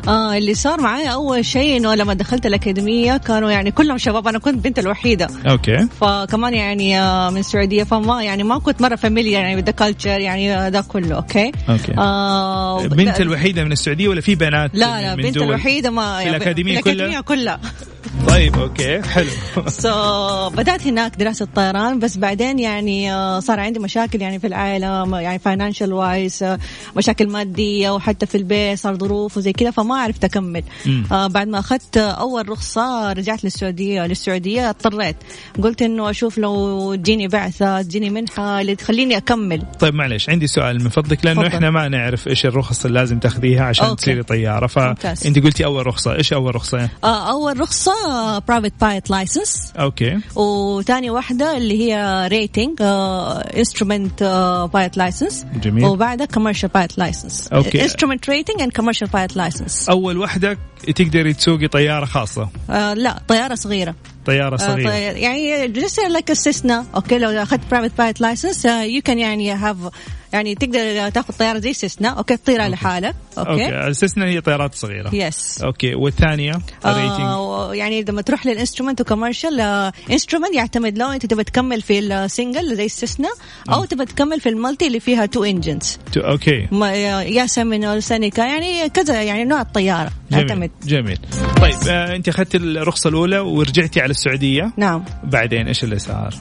آه 0.09 0.37
اللي 0.37 0.55
صار 0.55 0.81
معايا 0.81 1.09
أول 1.11 1.45
شيء 1.45 1.77
إنه 1.77 1.95
لما 1.95 2.15
دخلت 2.15 2.47
الأكاديمية 2.47 3.17
كانوا 3.17 3.51
يعني 3.51 3.71
كلهم 3.71 3.99
شباب 3.99 4.29
أنا 4.29 4.39
كنت 4.39 4.65
بنت 4.65 4.79
الوحيدة. 4.79 5.29
Okay. 5.51 5.89
فكمان 6.01 6.55
يعني 6.55 7.01
آه، 7.01 7.31
من 7.31 7.39
السعودية 7.39 7.85
فما 7.85 8.23
يعني 8.23 8.43
ما 8.43 8.59
كنت 8.59 8.81
مرة 8.83 8.97
familiar 8.97 9.41
يعني 9.41 9.57
ب 9.57 9.61
the 9.61 9.73
culture 9.73 10.21
يعني 10.21 10.55
آه، 10.55 10.69
ده 10.69 10.81
كله 10.81 11.17
okay? 11.17 11.53
Okay. 11.69 11.95
آه 11.99 12.87
بنت 12.87 13.21
الوحيدة 13.21 13.65
من 13.65 13.73
السعودية 13.73 14.09
ولا 14.09 14.21
في 14.21 14.35
بنات 14.35 14.71
لا 14.75 15.01
لا 15.01 15.15
بنت 15.15 15.35
دول؟ 15.35 15.45
الوحيدة 15.45 15.91
ما 15.91 16.19
في 16.19 16.29
الأكاديمية 16.29 16.81
كلها؟ 16.81 16.95
الأكاديمية 16.95 17.21
كلها. 17.21 17.61
طيب 18.29 18.57
okay 18.59 19.03
حلو 19.03 19.29
so 19.69 20.51
بدأت 20.51 20.87
هناك 20.87 21.17
دراسة 21.17 21.49
طيران 21.55 21.99
بس 21.99 22.17
بعدين 22.17 22.59
يعني 22.59 23.13
آه، 23.13 23.41
صار 23.41 23.61
عندي 23.61 23.79
مشاكل 23.79 24.21
يعني 24.23 24.39
في 24.39 24.47
العائلة 24.47 25.05
م- 25.05 25.15
يعني 25.15 25.39
financial 25.39 25.93
wise 25.93 26.45
مشاكل 26.97 27.29
مادية 27.29 27.91
وحتى 27.91 28.27
في 28.27 28.35
البيت 28.35 28.79
صار 28.79 28.97
ظروف 28.97 29.37
وزي 29.37 29.53
كذا 29.53 29.71
فما 29.71 29.97
عرفت 29.97 30.25
أكمل 30.25 30.63
مم. 30.87 31.05
آه 31.13 31.27
بعد 31.27 31.49
ما 31.49 31.59
أخذت 31.59 31.97
أول 31.97 32.49
رخصة 32.49 33.13
رجعت 33.13 33.45
للسعودية 33.45 34.07
للسعودية 34.07 34.71
اضطريت 34.71 35.17
قلت 35.63 35.83
إنه 35.83 36.11
أشوف 36.11 36.39
لو 36.39 36.95
تجيني 36.95 37.29
بعثة 37.29 37.83
تجيني 37.83 38.11
منحة 38.11 38.61
اللي 38.61 38.75
تخليني 38.77 39.17
أكمل 39.17 39.63
طيب 39.81 39.95
معلش 39.95 40.31
عندي 40.31 40.47
سؤال 40.47 40.83
من 40.83 40.89
فضلك 40.89 41.25
لأنه 41.25 41.43
تفضل. 41.43 41.55
إحنا 41.55 41.71
ما 41.71 41.89
نعرف 41.89 42.29
إيش 42.29 42.47
الرخص 42.47 42.85
اللي 42.85 42.99
لازم 42.99 43.19
تاخذيها 43.19 43.65
عشان 43.65 43.87
okay. 43.87 44.03
تصيري 44.03 44.23
طيارة. 44.23 44.67
فانت 44.67 45.39
قلتي 45.45 45.65
أول 45.65 45.87
رخصة 45.87 46.15
إيش 46.17 46.33
أول 46.33 46.55
رخصة 46.55 46.89
آه 47.05 47.31
أول 47.31 47.61
رخصة 47.61 47.93
private 48.49 48.73
pilot 48.81 49.11
license 49.11 49.73
okay 49.79 50.19
وتاني 50.37 51.11
واحدة 51.11 51.57
اللي 51.57 51.79
هي 51.93 52.27
rating 52.31 52.77
instrument 53.57 54.23
pilot 54.75 54.97
license 54.97 55.47
جميل. 55.63 55.85
وبعدها 55.85 56.27
commercial 56.27 56.69
pilot 56.69 56.99
license 56.99 57.49
okay. 57.49 57.83
Instrument 57.83 58.31
rating 58.31 58.61
and 58.63 58.73
commercial 58.73 59.09
pilot 59.09 59.37
license 59.37 59.89
أول 59.89 60.19
وحده 60.19 60.59
تقدري 60.97 61.33
تسوقي 61.33 61.69
طيارة 61.69 62.05
خاصة. 62.05 62.49
لا 62.95 63.23
طيارة 63.29 63.55
صغيرة. 63.55 63.95
طيارة 64.27 64.55
آه، 64.55 64.57
صغيرة. 64.59 64.91
طي- 64.91 65.21
يعني 65.21 65.69
just 65.69 66.01
like 66.01 66.31
السيسنا 66.31 66.87
okay 66.95 67.19
لو 67.19 67.31
أخذت 67.31 67.61
private 67.71 67.99
pilot 67.99 68.21
license 68.21 68.65
you 68.65 69.03
can 69.03 69.19
يعني 69.19 69.53
have 69.53 69.77
يعني 70.33 70.55
تقدر 70.55 71.09
تاخذ 71.09 71.35
طيارة 71.35 71.59
زي 71.59 71.73
سيسنا. 71.73 72.09
okay 72.09 72.37
تطيرها 72.37 72.69
لحالك 72.69 73.15
okay. 73.39 73.51
Okay. 73.51 73.91
السيسنا 73.91 74.27
هي 74.27 74.41
طيارات 74.41 74.75
صغيرة. 74.75 75.15
Yes 75.15 75.63
okay 75.63 75.95
والثانية؟ 75.95 76.53
آه 76.85 77.75
يعني 77.75 78.03
لما 78.03 78.23
تروح 78.23 78.47
لل 78.47 78.56
instrument 78.56 79.01
و 79.01 79.06
commercial 79.06 79.61
instrument 80.11 80.55
يعتمد 80.55 80.99
لو 80.99 81.09
أنت 81.09 81.27
تبى 81.27 81.45
تكمل 81.45 81.83
في 81.83 81.99
ال 81.99 82.10
single 82.10 82.77
زي 82.77 82.85
السيسنا 82.85 83.29
أو 83.73 83.85
تبى 83.85 84.05
تكمل 84.05 84.41
في 84.41 84.49
ال 84.49 84.55
multi 84.55 84.87
اللي 84.87 85.01
فيها 85.01 85.27
two 85.27 85.45
engines 85.45 85.99
okay. 86.17 86.69
زي 86.73 87.47
سيمينول 87.47 88.03
سينيكا 88.03 88.43
يعني 88.43 88.89
كذا 88.89 89.23
يعني 89.23 89.45
نوع 89.45 89.61
الطيارة. 89.61 90.11
جميل 90.31 90.49
يعتمد 90.49 90.71
جميل. 90.85 91.19
طيب 91.61 91.89
آه 91.89 92.17
أنت 92.17 92.29
أخذت 92.29 92.55
الرخصة 92.55 93.09
الأولى 93.09 93.39
ورجعتي 93.39 94.01
على 94.01 94.11
السعودية. 94.11 94.73
نعم. 94.77 95.05
بعدين 95.25 95.67
إيش 95.67 95.85
اللي 95.85 95.99
صار؟ 95.99 96.35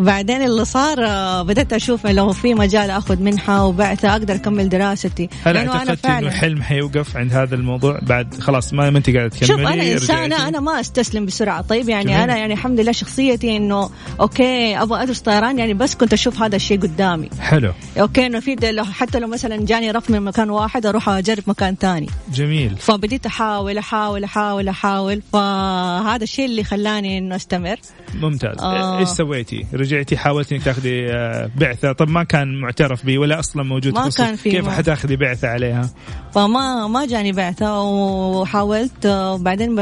وبعدين 0.00 0.42
اللي 0.42 0.64
صار 0.64 1.06
آه، 1.06 1.42
بدأت 1.42 1.72
أشوف 1.72 2.06
لو 2.06 2.32
في 2.32 2.54
مجال 2.54 2.90
أخذ 2.90 3.22
منحة 3.22 3.64
وبعثة 3.64 4.12
أقدر 4.12 4.34
أكمل 4.34 4.68
دراستي. 4.68 5.28
هل 5.44 5.56
اعتقدت 5.56 6.06
إنه 6.06 6.30
حلم 6.30 6.62
حيوقف 6.62 7.16
عند 7.16 7.32
هذا 7.32 7.54
الموضوع؟ 7.54 7.98
بعد 8.02 8.34
خلاص 8.34 8.72
ما 8.72 8.90
ما 8.90 8.98
أنت 8.98 9.10
قاعدة 9.10 9.28
تكملي 9.28 9.46
شوف 9.46 9.60
أنا 9.60 9.92
إنسانة 9.92 10.26
رجعتي؟ 10.26 10.48
أنا 10.48 10.60
ما 10.60 10.80
أستسلم 10.80 11.26
بسرعة. 11.26 11.60
طيب 11.62 11.88
يعني 11.88 12.04
جميل. 12.04 12.20
أنا 12.20 12.36
يعني 12.36 12.52
الحمد 12.52 12.80
لله 12.80 12.92
شخصيتي 12.92 13.56
إنه 13.56 13.90
okay 14.20 14.76
أبغى 14.82 15.02
أدرس 15.02 15.20
طيران 15.20 15.58
يعني 15.58 15.74
بس 15.74 15.94
كنت 15.94 16.12
أشوف 16.12 16.42
هذا 16.42 16.56
الشيء 16.56 16.80
قدامي. 16.80 17.30
حلو. 17.40 17.72
Okay 18.00 18.26
إنه 18.26 18.40
في 18.40 18.56
لو 18.62 18.84
حتى 18.84 19.18
لو 19.18 19.28
مثلا 19.28 19.64
جاني 19.64 19.90
رفض 19.90 20.12
من 20.12 20.22
مكان 20.22 20.50
واحد 20.50 20.86
أروح 20.86 21.08
أجرب 21.08 21.42
مكان 21.46 21.74
ثاني. 21.74 22.06
جميل. 22.32 22.76
فبديت 22.76 23.26
أحاول 23.26 23.78
أحاول 23.78 24.24
أحاول 24.24 24.68
أحاول. 24.68 25.22
فهذا 25.32 26.22
الشيء 26.22 26.44
اللي 26.44 26.64
خلاني 26.64 27.18
إنه 27.18 27.36
أستمر. 27.36 27.76
ممتاز. 28.14 28.58
آه. 28.60 28.98
إيش 28.98 29.08
سويتي؟ 29.08 29.66
رجعتي 29.92 30.16
حاولتي 30.16 30.54
انك 30.54 30.62
تاخذي 30.64 31.10
آه، 31.12 31.50
بعثة. 31.56 31.92
طب 31.92 32.08
ما 32.08 32.24
كان 32.24 32.60
معترف 32.60 33.06
به 33.06 33.18
ولا 33.18 33.38
أصلا 33.38 33.62
موجود 33.62 33.94
ما. 33.94 34.10
كان 34.16 34.36
في 34.36 34.50
كيف 34.50 34.68
حتاخذي 34.68 35.16
بعثة 35.16 35.48
عليها؟ 35.48 35.90
فما 36.34 36.86
ما 36.86 37.06
جاني 37.06 37.32
بعثة 37.32 37.80
وحاولت 37.82 39.06
آه، 39.06 39.32
وبعدين 39.34 39.74
ب- 39.76 39.78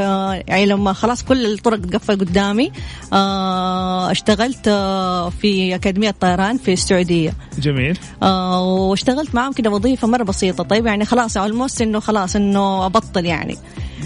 يعني 0.47 0.65
لما 0.65 0.93
خلاص 0.93 1.23
كل 1.23 1.45
الطرق 1.45 1.79
تقفل 1.79 2.15
قدامي 2.19 2.71
آه، 3.13 4.11
اشتغلت 4.11 4.67
آه، 4.67 5.29
في 5.29 5.75
أكاديمية 5.75 6.11
طيران 6.11 6.57
في 6.57 6.73
السعودية. 6.73 7.33
جميل. 7.59 7.97
آه، 8.23 8.63
واشتغلت 8.63 9.35
معاهم 9.35 9.53
كده 9.53 9.69
وظيفة 9.69 10.07
مرة 10.07 10.23
بسيطة. 10.23 10.63
طيب 10.63 10.85
يعني 10.85 11.05
خلاص 11.05 11.37
الموست 11.37 11.81
إنه 11.81 11.99
خلاص 11.99 12.35
إنه 12.35 12.85
أبطل 12.85 13.25
يعني. 13.25 13.57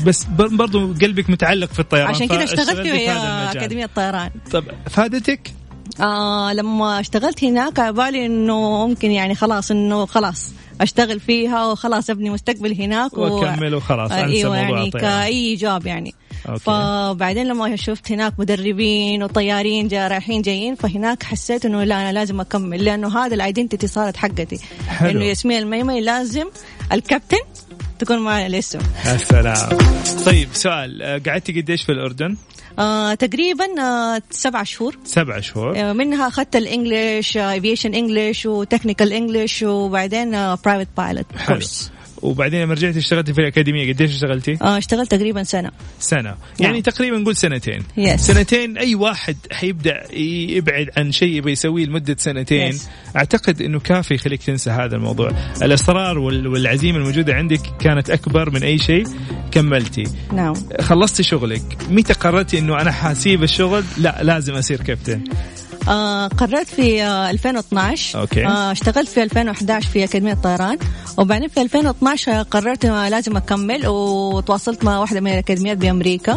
بس 0.05 0.23
بر- 0.23 0.47
برضو 0.47 0.93
قلبك 0.93 1.29
متعلق 1.29 1.73
في 1.73 1.79
الطيران 1.79 2.07
عشان 2.07 2.27
كده 2.27 2.43
اشتغلت 2.43 2.69
في 2.87 3.09
هذا 3.09 3.43
المجال. 3.43 3.57
أكاديمية 3.57 3.85
طيران 3.95 4.29
طب 4.51 4.63
فادتك؟ 4.89 5.51
آه 6.01 6.53
لما 6.53 6.99
اشتغلت 6.99 7.43
هناك 7.43 7.79
على 7.79 7.93
بالي 7.93 8.25
إنه 8.25 8.87
ممكن 8.87 9.11
يعني 9.11 9.35
خلاص 9.35 9.71
إنه 9.71 10.05
خلاص 10.05 10.51
أشتغل 10.81 11.19
فيها 11.19 11.65
وخلاص 11.65 12.09
أبني 12.09 12.29
مستقبل 12.29 12.81
هناك 12.81 13.17
وأكمل 13.17 13.75
وخلاص، 13.75 14.11
آه 14.11 14.23
أنسى 14.23 14.37
أيوه 14.37 14.57
يعني. 14.57 14.91
كأي 14.91 15.55
job 15.55 15.85
يعني 15.85 16.13
okay. 16.49 16.59
فبعدين 16.59 17.47
لما 17.47 17.75
شفت 17.75 18.11
هناك 18.11 18.33
مدربين 18.39 19.23
وطيارين 19.23 19.87
جا 19.87 20.07
رايحين 20.07 20.41
جايين 20.41 20.75
فهناك 20.75 21.23
حسيت 21.23 21.65
إنه 21.65 21.83
لا 21.83 21.95
أنا 21.95 22.13
لازم 22.13 22.41
أكمل 22.41 22.85
لأنه 22.85 23.19
هذا 23.19 23.35
ال 23.35 23.41
identity 23.41 23.87
صارت 23.87 24.17
حقتي 24.17 24.59
حلو. 24.87 25.09
إنه 25.09 25.25
ياسمين 25.25 25.57
الميمني 25.57 26.01
لازم 26.01 26.45
الكابتن 26.91 27.37
تكون 27.99 28.19
معي 28.19 28.47
الاسم 28.47 28.79
يا 29.05 29.17
سلام 29.17 29.77
طيب 30.25 30.49
سؤال 30.53 31.01
آه، 31.01 31.21
قعدتي 31.25 31.61
قديش 31.61 31.83
في 31.83 31.91
الأردن؟ 31.91 32.37
آه 32.79 33.13
تقريبا 33.13 33.65
آه 33.81 34.21
سبع 34.31 34.63
شهور. 34.63 34.97
سبع 35.03 35.39
شهور. 35.39 35.77
آه، 35.77 35.93
منها 35.93 36.27
اخذت 36.27 36.55
ال 36.55 36.65
English 36.65 37.37
aviation 37.37 37.93
English 37.93 38.45
و 38.45 38.52
technical 38.52 39.13
English 39.13 39.63
وبعدين 39.63 40.31
private 40.65 40.87
pilot 40.97 41.25
حلو. 41.37 41.59
وبعدين 42.23 42.61
لما 42.61 42.73
رجعتي 42.73 42.99
اشتغلتي 42.99 43.33
في 43.33 43.41
الأكاديمية 43.41 43.93
قديش 43.93 44.11
اشتغلتي؟ 44.11 44.57
اشتغلت 44.61 45.11
تقريبا 45.11 45.43
سنة. 45.43 45.71
سنة. 45.99 46.35
يعني 46.59 46.73
نعم. 46.73 46.81
تقريبا 46.81 47.17
نقول 47.17 47.35
سنتين. 47.35 47.83
Yes. 47.97 48.15
سنتين 48.15 48.77
أي 48.77 48.95
واحد 48.95 49.37
حيبدأ 49.51 50.13
يبعد 50.17 50.89
عن 50.97 51.11
شيء 51.11 51.29
يبي 51.33 51.51
يسويه 51.51 51.85
لمدة 51.85 52.15
سنتين. 52.19 52.73
Yes. 52.73 52.81
أعتقد 53.15 53.61
إنه 53.61 53.79
كافي 53.79 54.13
يخليك 54.13 54.43
تنسى 54.43 54.69
هذا 54.69 54.95
الموضوع. 54.95 55.31
الإصرار 55.61 56.19
وال- 56.19 56.47
والعزيمة 56.47 56.97
الموجودة 56.97 57.33
عندك 57.33 57.61
كانت 57.79 58.09
أكبر 58.09 58.49
من 58.49 58.63
أي 58.63 58.77
شيء. 58.77 59.07
كملتي. 59.51 60.03
نعم. 60.33 60.53
خلصتي 60.81 61.23
شغلك. 61.23 61.77
متى 61.89 62.13
قررتي 62.13 62.59
إنه 62.59 62.81
أنا 62.81 62.91
حاسيب 62.91 63.43
الشغل؟ 63.43 63.83
لا 63.97 64.19
لازم 64.23 64.53
أصير 64.53 64.81
كابتن 64.81 65.21
آه 65.87 66.27
قررت 66.27 66.67
في 66.67 67.03
آه 67.03 67.29
2012 67.31 68.19
okay. 68.21 68.45
آه 68.45 68.71
اشتغلت 68.71 69.07
في 69.09 69.23
2011 69.23 69.89
في 69.89 70.03
أكاديمية 70.03 70.33
طيران 70.33 70.77
وبعدين 71.17 71.47
في 71.47 71.61
2012 71.61 72.41
قررت 72.41 72.85
آه 72.85 73.09
لازم 73.09 73.37
أكمل 73.37 73.87
وتواصلت 73.87 74.83
مع 74.83 74.99
واحدة 74.99 75.19
من 75.21 75.31
الأكاديميات 75.31 75.77
بأمريكا. 75.77 76.33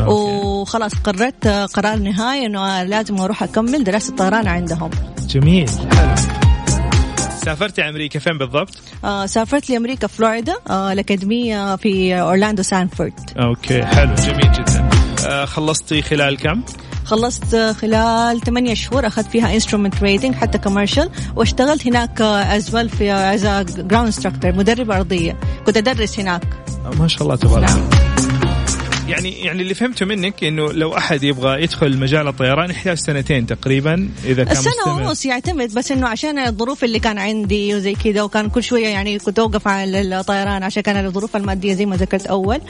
okay. 0.00 0.10
وخلاص 0.10 0.92
قررت 0.94 1.46
آه 1.46 1.66
قرار 1.66 1.96
نهائي 1.98 2.46
إنه 2.46 2.60
آه 2.60 2.82
لازم 2.84 3.20
أروح 3.20 3.42
أكمل 3.42 3.84
دراسة 3.84 4.16
طيران 4.16 4.46
عندهم. 4.48 4.90
جميل. 5.28 5.68
حلو. 5.68 6.14
سافرتي 7.44 7.88
أمريكا 7.88 8.18
فين 8.18 8.38
بالضبط؟ 8.38 8.78
آه 9.04 9.26
سافرت 9.26 9.70
لأمريكا 9.70 10.06
فلوريدا. 10.06 10.54
آه 10.70 10.92
الأكاديمية 10.92 11.76
في 11.76 12.20
أورلاندو 12.20 12.62
سانفورد. 12.62 13.12
okay 13.38 13.84
حلو. 13.84 14.14
جميل 14.14 14.52
جدا. 14.52 14.88
آه 15.26 15.44
خلصتي 15.44 16.02
خلال 16.02 16.36
كم؟ 16.38 16.62
خلصت 17.04 17.56
خلال 17.56 18.40
8 18.40 18.74
شهور 18.74 19.06
أخذت 19.06 19.26
فيها 19.26 19.54
instrument 19.54 20.02
rating 20.02 20.34
حتى 20.34 20.58
commercial 20.58 21.10
واشتغلت 21.36 21.86
هناك 21.86 22.20
as 22.20 22.74
well 22.74 22.88
في 22.88 23.12
as 23.12 23.46
ground 23.76 23.94
instructor 23.94 24.52
مدرب 24.52 24.90
أرضية. 24.90 25.36
كنت 25.66 25.76
أدرس 25.76 26.20
هناك. 26.20 26.42
ما 26.98 27.08
شاء 27.08 27.22
الله 27.22 27.36
تبارك 27.36 27.70
نعم. 27.70 27.78
الله 27.78 28.13
يعني 29.08 29.30
يعني 29.30 29.62
اللي 29.62 29.74
فهمته 29.74 30.06
منك 30.06 30.44
إنه 30.44 30.72
لو 30.72 30.96
أحد 30.96 31.22
يبغى 31.22 31.62
يدخل 31.62 31.98
مجال 31.98 32.28
الطيران 32.28 32.70
يحتاج 32.70 32.96
سنتين 32.96 33.46
تقريبا 33.46 34.08
إذا 34.24 34.44
كان 34.44 34.56
مستمر. 34.58 35.02
ونص 35.02 35.26
يعتمد 35.26 35.74
بس 35.74 35.92
إنه 35.92 36.08
عشان 36.08 36.38
الظروف 36.38 36.84
اللي 36.84 36.98
كان 36.98 37.18
عندي 37.18 37.74
وزي 37.74 37.94
كذا 37.94 38.22
وكان 38.22 38.48
كل 38.50 38.62
شوية 38.62 38.88
يعني 38.88 39.18
كنت 39.18 39.38
أوقف 39.38 39.68
على 39.68 40.00
الطيران 40.00 40.62
عشان 40.62 40.82
كان 40.82 41.06
الظروف 41.06 41.36
المادية 41.36 41.74
زي 41.74 41.86
ما 41.86 41.96
ذكرت 41.96 42.26
أول. 42.26 42.60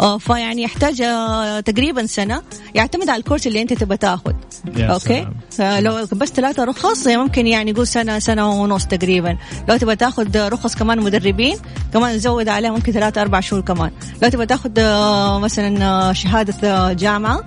آه 0.00 0.18
فيعني 0.18 0.62
يحتاج 0.62 1.02
آه، 1.02 1.60
تقريبا 1.60 2.06
سنة 2.06 2.42
يعتمد 2.74 3.08
على 3.08 3.18
الكورس 3.18 3.46
اللي 3.46 3.62
أنت 3.62 3.72
تبى 3.72 3.96
تاخذ 3.96 4.32
أوكي؟ 4.78 5.26
سلام. 5.50 5.84
لو 5.84 6.06
بس 6.12 6.28
ثلاثة 6.28 6.64
رخص 6.64 7.06
ممكن 7.06 7.46
يعني 7.46 7.70
يقول 7.70 7.86
سنة 7.86 8.18
سنة 8.18 8.50
ونص 8.62 8.86
تقريبا. 8.86 9.36
لو 9.68 9.76
تبغى 9.76 9.96
تاخذ 9.96 10.48
رخص 10.48 10.74
كمان 10.74 11.00
مدربين 11.00 11.56
كمان 11.92 12.14
نزود 12.16 12.48
عليها 12.48 12.70
ممكن 12.70 12.92
ثلاثة 12.92 13.22
أربع 13.22 13.40
شهور 13.40 13.62
كمان. 13.62 13.90
لو 14.22 14.28
تبغى 14.28 14.46
تاخذ 14.46 14.70
آه، 14.78 15.38
مثلا 15.38 15.75
آه، 15.82 16.12
شهادة 16.12 16.72
آه، 16.72 16.92
جامعة. 16.92 17.44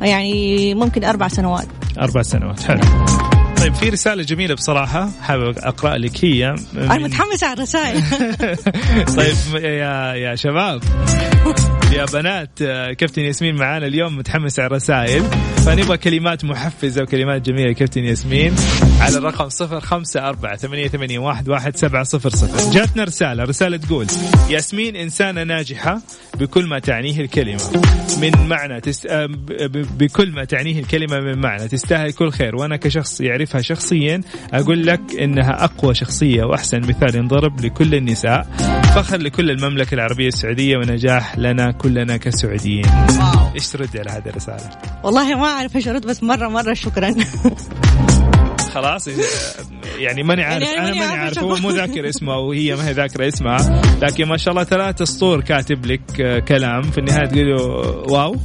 يعني 0.00 0.74
ممكن 0.74 1.04
أربع 1.04 1.28
سنوات. 1.28 1.66
أربع 2.00 2.22
سنوات 2.22 2.60
حلو. 2.62 2.80
طيب 3.60 3.74
في 3.74 3.88
رسالة 3.88 4.22
جميلة 4.22 4.54
بصراحة 4.54 5.08
حابب 5.22 5.58
أقرأ 5.58 5.98
لك 5.98 6.24
هي. 6.24 6.48
أنا 6.76 6.94
من- 6.98 7.02
متحمسة 7.02 7.46
على 7.46 7.54
الرسائل. 7.56 8.02
طيب 9.16 9.62
يا 9.64 10.14
يا 10.14 10.34
شباب. 10.34 10.82
يا 11.96 12.04
بنات 12.04 12.58
كابتن 12.98 13.22
ياسمين 13.22 13.54
معانا 13.54 13.86
اليوم 13.86 14.16
متحمس 14.16 14.60
على 14.60 14.66
الرسائل. 14.66 15.22
فنبغى 15.66 15.96
كلمات 15.96 16.44
محفزة 16.44 17.02
وكلمات 17.02 17.42
جميلة 17.42 17.72
كابتن 17.72 18.04
ياسمين 18.04 18.54
على 19.00 19.18
الرقم 19.18 19.48
صفر 19.48 19.80
خمسة 19.80 20.28
أربعة 20.28 20.56
ثمانية, 20.56 20.88
ثمانية 20.88 21.18
واحد, 21.18 21.48
واحد 21.48 21.76
سبعة 21.76 22.02
صفر 22.02 22.30
صفر. 22.30 22.72
جاتنا 22.72 23.04
رسالة 23.04 23.44
رسالة 23.44 23.76
تقول 23.76 24.06
ياسمين 24.50 24.96
إنسانة 24.96 25.42
ناجحة 25.42 26.00
بكل 26.40 26.66
ما 26.66 26.78
تعنيه 26.78 27.20
الكلمة. 27.20 27.62
من 28.20 28.48
معنى 28.48 28.80
تست... 28.80 29.06
آه، 29.06 29.28
بكل 29.98 30.30
ما 30.30 30.44
تعنيه 30.44 30.80
الكلمة 30.80 31.20
من 31.20 31.40
معنى. 31.40 31.68
تستاهل 31.68 32.12
كل 32.12 32.30
خير. 32.30 32.56
وأنا 32.56 32.76
كشخص 32.76 33.20
يعرفها 33.20 33.60
شخصيا 33.60 34.20
أقول 34.52 34.86
لك 34.86 35.00
إنها 35.20 35.64
أقوى 35.64 35.94
شخصية 35.94 36.44
وأحسن 36.44 36.80
مثال 36.80 37.16
ينضرب 37.16 37.64
لكل 37.64 37.94
النساء. 37.94 38.46
فخر 38.94 39.16
لكل 39.16 39.50
المملكة 39.50 39.94
العربية 39.94 40.28
السعودية 40.28 40.76
ونجاح 40.76 41.38
لنا 41.38 41.72
كلنا 41.72 42.16
كسعوديين. 42.16 42.86
إيش 43.54 43.68
تردي 43.68 43.98
على 43.98 44.10
هذه 44.10 44.28
الرسالة؟ 44.28 44.70
والله 45.04 45.34
ما 45.34 45.46
أعرف 45.46 45.76
إيش 45.76 45.88
أرد 45.88 46.06
بس 46.06 46.22
مرة 46.22 46.48
مرة 46.48 46.74
شكرا. 46.74 47.14
خلاص 48.74 49.08
يعني 49.98 50.22
ماني 50.22 50.42
عارف 50.44 50.64
يعني 50.64 50.78
أنا 50.78 50.90
ماني 50.90 51.20
عارف 51.20 51.38
هو 51.38 51.56
مو 51.56 51.70
ذاكر 51.70 52.08
اسمه 52.08 52.36
وهي 52.36 52.76
ما 52.76 52.88
هي 52.88 52.92
ذاكرة 52.92 53.28
اسمها 53.28 53.82
لكن 54.02 54.24
ما 54.24 54.36
شاء 54.36 54.52
الله 54.52 54.64
ثلاث 54.64 55.02
اسطور 55.02 55.40
كاتب 55.40 55.86
لك 55.86 56.20
آه، 56.20 56.38
كلام. 56.38 56.82
في 56.82 56.98
النهاية 56.98 57.26
تقول 57.26 57.46
له 57.46 57.62
واو؟ 58.12 58.36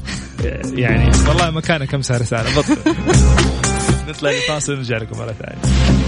يعني 0.73 1.11
والله 1.27 1.49
مكانك 1.49 1.93
امسح 1.93 2.15
رسالة 2.15 2.57
بطل 2.57 2.77
نطلع 4.09 4.31
لفاصل 4.31 4.73
ونرجع 4.73 4.97
لكم 4.97 5.19
مرة 5.19 5.31
ثانية. 5.33 6.06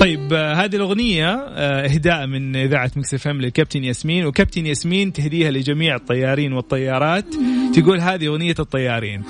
طيب 0.00 0.32
هذه 0.32 0.76
الأغنية 0.76 1.34
آه، 1.34 1.84
إهداء 1.86 2.26
من 2.26 2.56
إذاعة 2.56 2.90
مكس 2.96 3.14
إف 3.14 3.28
إم 3.28 3.40
للكابتن 3.40 3.84
ياسمين 3.84 4.26
وكابتن 4.26 4.66
ياسمين 4.66 5.12
تهديها 5.12 5.50
لجميع 5.50 5.96
الطيارين 5.96 6.52
والطيارات. 6.52 7.24
تقول 7.74 8.00
هذه 8.00 8.26
أغنية 8.26 8.54
الطيارين. 8.58 9.22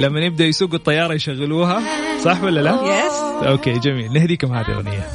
لما 0.00 0.20
يبدأ 0.20 0.44
يسوقوا 0.44 0.74
الطيارة 0.74 1.14
يشغلوها 1.14 1.82
صح 2.24 2.42
ولا 2.42 2.60
لا؟ 2.60 2.72
yes 2.72 3.46
okay 3.46 3.72
جميل. 3.78 4.12
نهديكم 4.12 4.54
هذه 4.54 4.66
الأغنية. 4.66 5.06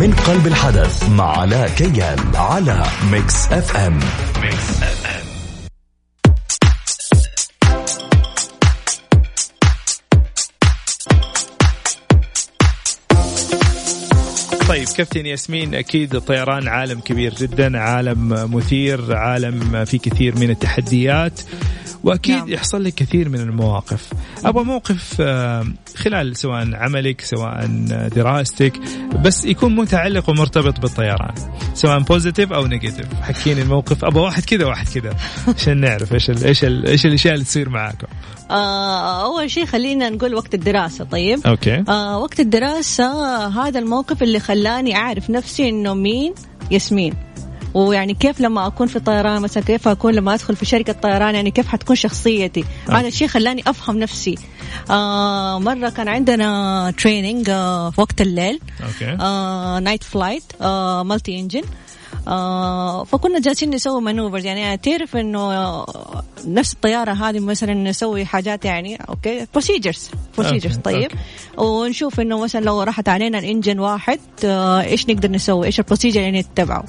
من 0.00 0.12
قلب 0.12 0.46
الحدث 0.46 1.08
مع 1.10 1.38
علاء 1.38 1.68
كيان 1.68 2.18
على 2.34 2.82
ميكس 3.12 3.52
إف 3.52 3.76
إم. 3.76 4.00
ميكس 4.42 4.82
إف 4.82 5.01
طيب 14.72 14.88
كابتن 14.88 15.26
ياسمين 15.26 15.74
أكيد 15.74 16.14
الطيران 16.14 16.68
عالم 16.68 17.00
كبير 17.00 17.34
جدا 17.34 17.78
عالم 17.78 18.28
مثير 18.54 19.16
عالم 19.16 19.84
فيه 19.84 19.98
كثير 19.98 20.36
من 20.36 20.50
التحديات 20.50 21.40
وأكيد 22.04 22.36
نعم. 22.36 22.48
يحصل 22.48 22.84
لك 22.84 22.94
كثير 22.94 23.28
من 23.28 23.40
المواقف. 23.40 24.12
أبغى 24.44 24.64
موقف 24.64 25.16
آه، 25.20 25.66
خلال 25.96 26.36
سواء 26.36 26.74
عملك 26.74 27.20
سواء 27.20 27.66
دراستك 28.16 28.72
بس 29.24 29.44
يكون 29.44 29.74
متعلق 29.74 30.30
ومرتبط 30.30 30.80
بالطيران 30.80 31.34
سواء 31.74 31.98
positive 31.98 32.52
أو 32.52 32.66
negative 32.66 33.06
حكيني 33.22 33.62
الموقف. 33.62 34.04
أبغى 34.04 34.22
واحد 34.22 34.44
كذا 34.44 34.66
واحد 34.66 34.88
كذا 34.88 35.16
عشان 35.56 35.80
نعرف 35.80 36.14
إيش 36.14 36.30
ال 36.30 36.44
إيش 36.44 36.64
ال 36.64 36.86
إيش 36.86 37.06
الأشياء 37.06 37.34
اللي 37.34 37.44
تصير 37.44 37.68
معاكم. 37.68 38.06
آه 38.52 39.24
أول 39.24 39.50
شيء 39.50 39.66
خلينا 39.66 40.10
نقول 40.10 40.34
وقت 40.34 40.54
الدراسة 40.54 41.04
طيب؟ 41.04 41.46
okay. 41.46 41.84
آه 41.88 42.18
وقت 42.18 42.40
الدراسة 42.40 43.46
هذا 43.46 43.78
الموقف 43.78 44.22
اللي 44.22 44.40
خلاني 44.40 44.96
أعرف 44.96 45.30
نفسي 45.30 45.68
إنه 45.68 45.94
مين 45.94 46.34
ياسمين. 46.70 47.14
ويعني 47.74 48.14
كيف 48.14 48.40
لما 48.40 48.66
أكون 48.66 48.86
في 48.86 48.96
الطيران 48.96 49.42
مثلا 49.42 49.62
كيف 49.62 49.88
أكون 49.88 50.14
لما 50.14 50.34
أدخل 50.34 50.56
في 50.56 50.64
شركة 50.64 50.92
طيران 50.92 51.34
يعني 51.34 51.50
كيف 51.50 51.68
حتكون 51.68 51.96
شخصيتي؟ 51.96 52.64
آه. 52.88 52.92
هذا 52.92 53.08
الشيء 53.08 53.28
خلاني 53.28 53.62
أفهم 53.66 53.98
نفسي. 53.98 54.34
آه 54.90 55.58
مرة 55.58 55.88
كان 55.88 56.08
عندنا 56.08 56.90
training 56.98 57.50
آه 57.50 57.90
في 57.90 58.00
وقت 58.00 58.20
الليل. 58.20 58.60
okay. 58.82 59.16
آه 59.20 59.78
night 59.78 60.04
flight 60.04 60.42
آه 60.60 61.02
multi 61.02 61.40
engine 61.40 61.62
آه 62.28 63.04
فكنا 63.04 63.40
جالسين 63.40 63.70
نسوي 63.70 64.00
maneuvers 64.00 64.44
يعني 64.44 64.76
تعرف 64.76 65.16
إنه 65.16 65.84
نفس 66.46 66.72
الطيارة 66.72 67.12
هذه 67.12 67.40
مثلا 67.40 67.74
نسوي 67.74 68.24
حاجات 68.24 68.64
يعني 68.64 68.96
okay 68.96 69.46
procedures 69.52 70.10
procedures 70.38 70.76
طيب. 70.76 71.02
okay. 71.02 71.16
ونشوف 71.56 72.20
إنه 72.20 72.40
مثلا 72.40 72.60
لو 72.60 72.82
راحت 72.82 73.08
علينا 73.08 73.38
ال 73.38 73.44
engine 73.44 73.78
واحد 73.78 74.20
آه 74.44 74.82
إيش 74.82 75.08
نقدر 75.08 75.30
نسوي؟ 75.30 75.66
إيش 75.66 75.78
ال 75.78 75.82
procedure 75.82 76.20
اللي 76.20 76.40
نتبعه. 76.40 76.84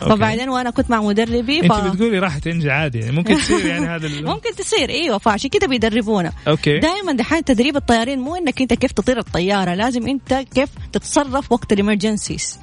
فبعدين 0.00 0.48
وأنا 0.48 0.70
كنت 0.70 0.90
مع 0.90 1.02
مدربي 1.02 1.60
أنت 1.60 1.94
بتقولي 1.94 2.18
راحت 2.18 2.38
engine 2.38 2.70
عادي 2.70 2.98
يعني 2.98 3.12
ممكن 3.12 3.34
تصير 3.34 3.66
يعني 3.66 3.86
هذا 3.86 4.06
ال... 4.06 4.26
ممكن 4.34 4.54
تصير 4.54 4.90
إيوه 4.90 5.18
فعشان 5.18 5.50
كده 5.50 5.66
بيدربونا. 5.66 6.32
okay. 6.48 6.78
دائما 6.78 7.12
دحين 7.12 7.44
تدريب 7.44 7.76
الطيارين 7.76 8.18
مو 8.18 8.36
إنك 8.36 8.62
أنت 8.62 8.74
كيف 8.74 8.92
تطير 8.92 9.18
الطيارة 9.18 9.74
لازم 9.74 10.06
أنت 10.06 10.34
كيف 10.54 10.68
تتصرف 10.92 11.52
وقت 11.52 11.72
ال 11.72 11.79
emergencies 11.79 12.58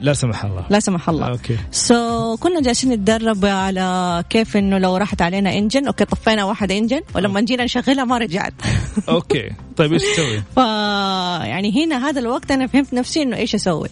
لا 0.00 0.12
سمح 0.12 0.44
الله. 0.44 0.66
لا 0.70 0.80
سمح 0.80 1.08
الله. 1.08 1.26
أوكي. 1.28 1.56
سو 1.70 1.94
so, 2.36 2.38
كنا 2.40 2.60
جالسين 2.60 2.90
نتدرب 2.92 3.44
على 3.44 4.24
كيف 4.30 4.56
إنه 4.56 4.78
لو 4.78 4.96
راحت 4.96 5.22
علينا 5.22 5.58
engine 5.58 5.86
okay 5.86 6.04
طفينا 6.04 6.44
واحد 6.44 6.72
engine 6.72 7.00
ولما 7.14 7.40
جينا 7.40 7.64
نشغلها 7.64 8.04
ما 8.04 8.18
رجعت. 8.18 8.54
okay. 9.08 9.50
طيب 9.76 9.92
إيش 9.92 10.02
تسوي؟ 10.02 10.42
ف 10.56 10.56
يعني 11.46 11.84
هنا 11.84 12.08
هذا 12.08 12.20
الوقت 12.20 12.50
أنا 12.50 12.66
فهمت 12.66 12.94
نفسي 12.94 13.22
إنه 13.22 13.36
إيش 13.36 13.54
أسوي. 13.54 13.88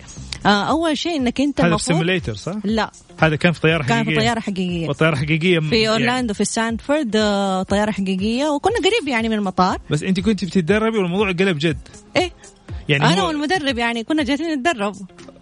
آه 0.47 0.65
أول 0.65 0.99
شيء 0.99 1.17
إنك 1.17 1.41
أنت 1.41 1.61
هذا 1.61 1.77
في 1.77 2.35
صح؟ 2.35 2.53
لا. 2.65 2.91
هذا 3.19 3.37
كان 3.37 3.53
في 3.53 3.61
طيارة 3.61 3.83
حقيقيه 3.83 4.03
كان 4.05 4.15
في 4.15 4.21
طيارة 4.21 4.41
حقيقية. 4.41 4.89
والطياره 4.89 5.17
حقيقية 5.17 5.59
في 5.61 5.75
يعني- 5.77 5.89
أورلاندو 5.89 6.35
في 6.35 6.45
سانفورد 6.45 7.17
آه، 7.17 7.63
طيارة 7.63 7.91
حقيقية. 7.91 8.45
وكنا 8.49 8.75
قريب 8.77 9.09
يعني 9.09 9.29
من 9.29 9.35
المطار. 9.35 9.79
بس 9.91 10.03
أنت 10.03 10.21
كنت 10.21 10.45
بتتدربي 10.45 10.99
والموضوع 10.99 11.33
قلب 11.33 11.59
جد. 11.59 11.79
إيه. 12.17 12.31
يعني 12.89 13.05
أنا 13.05 13.21
هو- 13.21 13.27
والمدرب 13.29 13.79
يعني 13.79 14.05
كنا 14.05 14.23
جالسين 14.23 14.55
نتدرب. 14.55 14.95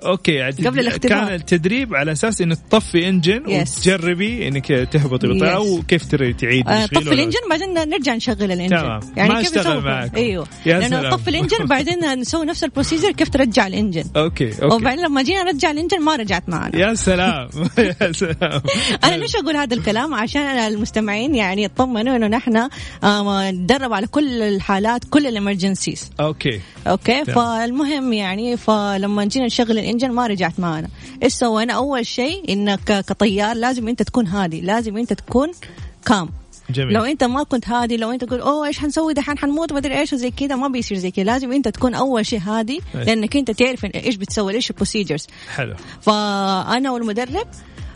okay 0.06 0.42
قبل 0.42 0.80
الاختبار. 0.80 1.18
كان 1.18 1.34
التدريب 1.34 1.94
على 1.94 2.12
أساس 2.12 2.40
انك 2.40 2.58
تطفي 2.70 3.08
engine 3.08 3.42
Yes. 3.44 3.78
وتجربي 3.78 4.48
إنك 4.48 4.66
تهبطي 4.66 5.26
Yes. 5.40 5.56
وكيف 5.56 6.10
تري 6.10 6.32
تعيد 6.32 6.68
آه، 6.68 6.86
طفي 6.86 7.12
الانجن 7.12 7.38
بعدين 7.50 7.74
نرجع 7.74 8.14
نشغل 8.14 8.52
ال 8.52 8.56
engine 8.56 8.76
تمام. 8.76 9.00
يعني 9.16 9.28
ما 9.32 9.40
كيف 9.42 9.58
اشتغل 9.58 9.80
معاكم. 9.80 10.16
أيوه 10.16 10.46
يا 10.66 10.78
لأنه 10.80 11.00
سلام. 11.00 11.14
طفي 11.14 11.30
ال 11.30 11.35
engine 11.35 11.66
بعدين 11.74 12.18
نسوي 12.20 12.46
نفس 12.46 12.64
ال 12.64 12.69
procedure 12.69 13.12
كيف 13.12 13.28
ترجع 13.28 13.66
ال 13.66 13.72
engine 13.72 14.04
okay 14.16 14.50
okay 14.62 14.74
وبعدين 14.74 15.04
لما 15.04 15.22
جينا 15.22 15.42
نرجع 15.42 15.70
ال 15.70 15.75
engine 15.75 16.00
ما 16.00 16.16
رجعت 16.16 16.48
معنا 16.48 16.76
يا 16.76 16.94
سلام 16.94 17.48
يا 18.00 18.12
سلام 18.12 18.60
أنا 19.04 19.16
ليش 19.16 19.36
أقول 19.36 19.56
هذا 19.56 19.74
الكلام 19.76 20.14
عشان 20.14 20.42
المستمعين 20.42 21.34
يعني 21.34 21.62
يطمنوا 21.62 22.16
إنه 22.16 22.26
نحن 22.26 22.68
نتدرب 23.04 23.92
على 23.92 24.06
كل 24.06 24.42
الحالات 24.42 25.04
كل 25.10 25.26
ال 25.26 25.33
emergencies 25.33 26.10
okay 26.20 26.60
okay. 26.86 27.24
فالمهم 27.24 28.12
يعني 28.12 28.56
فلما 28.56 29.24
جينا 29.24 29.46
نشغل 29.46 29.70
ال 29.78 29.80
engine 29.80 29.93
ما 30.02 30.26
رجعت 30.26 30.60
معنا. 30.60 30.88
إيش 31.22 31.32
سوينا؟ 31.32 31.72
أول 31.72 32.06
شيء 32.06 32.52
إنك 32.52 32.84
كطيار 32.84 33.56
لازم 33.56 33.88
أنت 33.88 34.02
تكون 34.02 34.26
هادي 34.26 34.60
لازم 34.60 34.96
أنت 34.96 35.12
تكون 35.12 35.52
calm 36.06 36.28
جميل. 36.70 36.92
لو 36.92 37.04
أنت 37.04 37.24
ما 37.24 37.42
كنت 37.42 37.68
هادي 37.68 37.96
لو 37.96 38.10
أنت 38.10 38.24
تقول 38.24 38.40
أوه 38.40 38.66
إيش 38.66 38.78
حنسوي 38.78 39.14
دحين 39.14 39.38
حنموت 39.38 39.72
ما 39.72 39.78
أدري 39.78 40.00
إيش 40.00 40.12
وزي 40.12 40.30
كذا 40.30 40.56
ما 40.56 40.68
بيصير 40.68 40.98
زي 40.98 41.10
كذا. 41.10 41.24
لازم 41.24 41.52
أنت 41.52 41.68
تكون 41.68 41.94
أول 41.94 42.26
شيء 42.26 42.40
هادي. 42.40 42.80
لأنك 42.94 43.36
أنت 43.36 43.50
تعرف 43.50 43.84
إيش 43.84 44.16
بتسوي 44.16 44.54
إيش 44.54 44.70
ال 44.70 44.75
procedures 44.75 45.26
حلو. 45.54 45.74
فأنا 46.00 46.90
والمدرب 46.90 47.46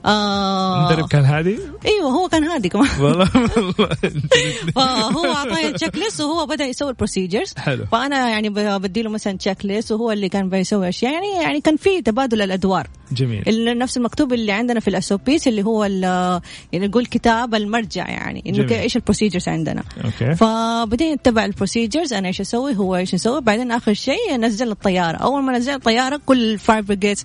آه. 0.07 0.89
المدرب 0.91 1.09
كان 1.09 1.25
هادي؟ 1.25 1.59
إيوه 1.87 2.11
هو 2.11 2.29
كان 2.29 2.45
هادي 2.45 2.69
كمان. 2.69 2.89
والله 3.03 3.29
والله. 3.57 3.89
فهو 4.75 5.25
اعطاني 5.35 5.67
ال 5.67 5.97
checklist 5.97 6.21
وهو 6.21 6.47
بدأ 6.47 6.65
يسوي 6.65 6.89
ال 6.89 6.95
procedures 6.95 7.55
حلو. 7.57 7.87
فأنا 7.93 8.29
يعني 8.29 8.49
ب- 8.49 8.81
بديله 8.83 9.11
مثلا 9.11 9.37
checklist 9.39 9.93
وهو 9.93 10.13
اللي 10.13 10.29
كان 10.29 10.49
بيسوي 10.49 10.89
أشياء. 10.89 11.13
يعني 11.13 11.43
يعني 11.43 11.61
كان 11.61 11.77
في 11.77 12.03
تبادل 12.03 12.43
الأدوار. 12.43 12.87
جميل. 13.13 13.79
نفس 13.79 13.97
المكتوب 13.97 14.33
اللي 14.33 14.53
عندنا 14.53 14.81
في 14.81 14.89
ال 14.89 15.13
SOPs 15.13 15.49
اللي 15.49 15.63
هو 15.65 15.85
يعني 16.73 16.87
نقول 16.89 17.07
كتاب 17.07 17.55
المرجع 17.55 18.09
يعني 18.09 18.43
إنه 18.47 18.73
إيش 18.81 18.97
ال 18.97 19.01
procedures 19.01 19.49
عندنا. 19.49 19.83
okay. 20.05 20.35
فبدينا 20.35 21.15
نتبع 21.15 21.45
ال 21.45 21.51
procedures 21.51 22.13
أنا 22.13 22.29
إيش 22.29 22.41
أسوي 22.41 22.77
هو 22.77 22.97
إيش 22.97 23.15
يسوي. 23.15 23.41
بعدين 23.41 23.73
آخر 23.73 23.93
شيء 23.95 24.37
نزل 24.37 24.71
الطيارة. 24.71 25.17
أول 25.17 25.43
ما 25.43 25.59
نزل 25.59 25.73
الطيارة 25.73 26.21
كل 26.27 26.45
ال 26.53 26.59
fire 26.59 26.83
brigades 26.83 27.25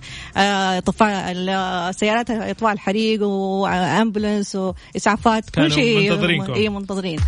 طفاء 0.86 1.32
السيارات 1.36 2.30
اطفاء 2.64 2.72
الحريق 2.72 3.22
وامبولانس 3.22 4.56
وإسعافات 4.56 5.50
كل 5.50 5.72
شيء 5.72 6.10
منتظرينكم. 6.10 6.52
اي 6.52 6.68
منتظرين. 6.68 7.20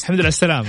الحمد 0.00 0.14
لله 0.16 0.24
على 0.24 0.28
السلامة. 0.28 0.68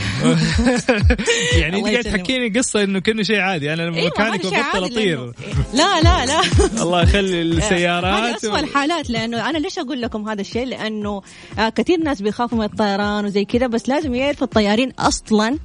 يعني 1.61 1.77
إنت 1.77 1.87
قاعد. 1.87 2.03
تحكيني 2.03 2.59
قصة 2.59 2.83
إنه 2.83 2.99
كأنه 2.99 3.23
شيء 3.23 3.39
عادي. 3.39 3.73
أنا 3.73 3.81
لما 3.81 3.97
أيوه 3.97 4.07
مكانك 4.07 4.45
ببطل 4.45 4.85
أطير. 4.85 5.31
لأنه- 5.31 5.75
لا 5.75 6.01
لا 6.01 6.25
لا. 6.25 6.41
الله 6.83 7.01
يخلي 7.03 7.41
هذه 7.41 7.57
السيارات 7.57 8.35
أسوأ 8.35 8.59
الحالات 8.59 9.09
لأنه 9.09 9.49
أنا 9.49 9.57
ليش 9.57 9.79
أقول 9.79 10.01
لكم 10.01 10.29
هذا 10.29 10.41
الشيء؟ 10.41 10.65
لأنه 10.65 11.21
آه، 11.59 11.69
كثير 11.69 11.99
ناس 11.99 12.21
بيخافوا 12.21 12.57
من 12.57 12.63
الطيران 12.63 13.25
وزي 13.25 13.45
كذا 13.45 13.67
بس 13.67 13.89
لازم 13.89 14.15
يعرفوا 14.15 14.47
الطيارين 14.47 14.91
أصلا 14.99 15.57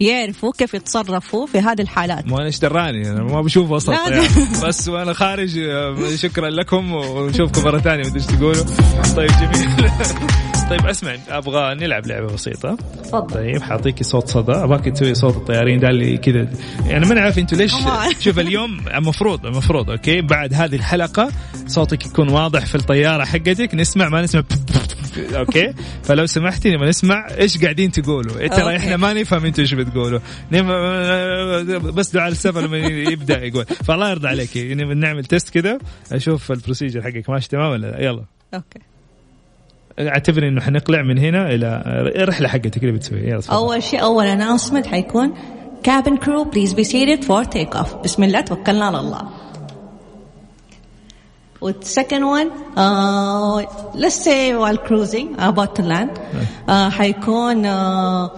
يعرفوا 0.00 0.52
كيف 0.58 0.74
يتصرفوا 0.74 1.46
في 1.46 1.58
هذه 1.58 1.80
الحالات. 1.80 2.26
ما 2.26 2.36
أنا 2.36 2.46
إيش 2.46 2.58
دراني؟ 2.58 3.10
أنا 3.10 3.22
ما 3.22 3.40
بشوف 3.40 3.72
أصلا 3.72 3.94
لا، 3.94 4.18
الطيارة. 4.18 4.66
بس 4.68 4.88
وأنا 4.88 5.12
خارج 5.12 5.58
آه، 5.58 6.16
شكرا 6.16 6.50
لكم 6.50 6.92
ونشوفكم 6.92 7.64
مرة 7.64 7.78
ثانية 7.78 8.02
ما 8.02 8.08
أدري 8.08 8.20
إيش 8.20 8.26
تقولوا. 8.26 8.64
طيب 9.16 9.30
جميل. 9.30 9.90
طيب 10.70 10.86
أسمع 10.86 11.16
أبغى 11.28 11.74
نلعب 11.74 12.06
لعبة 12.06 12.26
بسيطة. 12.26 12.76
تفضل. 13.04 13.34
طيب 13.34 13.62
حاعطيكي 13.62 14.04
صوت 14.04 14.28
صدى. 14.28 14.52
أبغاك 14.52 14.84
تسوي 14.84 15.14
صوت 15.14 15.36
الطيارين 15.36 15.80
ده 15.80 15.88
اللي 15.88 16.16
كذا. 16.18 16.48
يعني 16.86 17.06
ما 17.06 17.14
نعرف 17.14 17.38
أنتوا 17.38 17.58
ليش. 17.58 17.72
شوف 18.24 18.38
اليوم 18.38 18.88
المفروض 18.94 19.46
المفروض 19.46 19.90
okay؟ 19.90 20.20
بعد 20.20 20.54
هذه 20.54 20.74
الحلقة 20.74 21.28
صوتك 21.66 22.06
يكون 22.06 22.28
واضح 22.28 22.66
في 22.66 22.74
الطيارة 22.74 23.24
حقتك. 23.24 23.74
نسمع 23.74 24.08
ما 24.08 24.22
نسمع. 24.22 24.42
okay؟ 25.18 25.72
فلو 26.02 26.26
سمحتي 26.26 26.70
نبغى 26.70 26.88
نسمع 26.88 27.28
إيش 27.38 27.62
قاعدين 27.62 27.90
تقولوا. 27.90 28.38
إيه 28.38 28.48
ترى. 28.48 28.76
إحنا 28.76 28.96
ما 28.96 29.12
نفهم 29.12 29.44
إنتوا 29.44 29.64
إيش 29.64 29.74
بتقولوا. 29.74 30.20
بس 31.78 32.10
دعاء 32.10 32.28
السفر 32.28 32.60
لما 32.60 32.78
يبدأ 32.86 33.44
يقول. 33.44 33.64
فالله 33.64 34.10
يرضى 34.10 34.28
عليك. 34.28 34.56
يعني 34.56 34.94
نعمل 34.94 35.24
test 35.24 35.50
كذا 35.50 35.78
أشوف 36.12 36.52
ال 36.52 36.57
procedure 36.57 37.02
حقك. 37.02 37.30
ماشي 37.30 37.48
تمام 37.48 37.70
ولا 37.70 37.86
لا؟ 37.86 38.04
يلا. 38.04 38.24
okay. 38.54 38.78
اعتبري 40.00 40.48
إنه 40.48 40.60
حنقلع 40.60 41.02
من 41.02 41.18
هنا 41.18 41.54
إلى 41.54 41.82
الرحله 42.16 42.48
حقتك 42.48 42.82
اللي 42.82 42.92
بتسويها. 42.92 43.24
يلا. 43.24 43.42
أول 43.50 43.82
شيء 43.82 44.02
أول 44.02 44.26
announcement 44.26 44.86
حيكون 44.86 45.34
cabin 45.86 46.16
crew 46.24 46.44
please 46.54 46.74
be 46.74 46.84
seated 46.84 47.24
for 47.24 47.44
take 47.44 47.74
off 47.80 47.94
بسم 48.04 48.24
الله 48.24 48.40
توكلنا 48.40 48.84
على 48.84 49.00
الله. 49.00 49.28
With 51.66 51.82
second 51.82 52.24
one, 52.24 52.48
uh, 52.78 53.56
let's 53.92 54.22
say 54.22 54.54
while 54.54 54.76
cruising 54.78 55.34
about 55.36 55.74
the 55.74 55.82
land, 55.82 56.16
uh, 56.68 56.90
uh, 57.66 58.28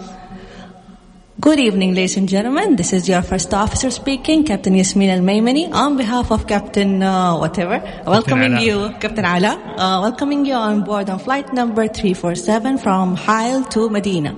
Good 1.39 1.61
evening, 1.61 1.95
ladies 1.95 2.17
and 2.17 2.27
gentlemen. 2.27 2.77
This 2.77 2.95
is 2.95 3.07
your 3.07 3.21
first 3.21 3.53
officer 3.53 3.91
speaking, 3.91 4.45
Captain 4.45 4.75
Yasmin 4.75 5.11
Al 5.11 5.21
Maimani, 5.21 5.71
on 5.71 5.99
behalf 5.99 6.33
of 6.33 6.47
Captain 6.47 7.03
uh, 7.03 7.37
whatever. 7.37 7.83
Welcoming 8.07 8.53
Captain 8.53 8.67
you, 8.67 8.95
Captain 8.99 9.27
Ala. 9.27 9.53
Uh, 9.77 10.01
welcoming 10.05 10.47
you 10.47 10.55
on 10.55 10.83
board 10.85 11.11
on 11.11 11.19
flight 11.19 11.53
number 11.53 11.87
347 11.87 12.79
from 12.79 13.15
Hail 13.15 13.63
to 13.65 13.91
Medina. 13.91 14.35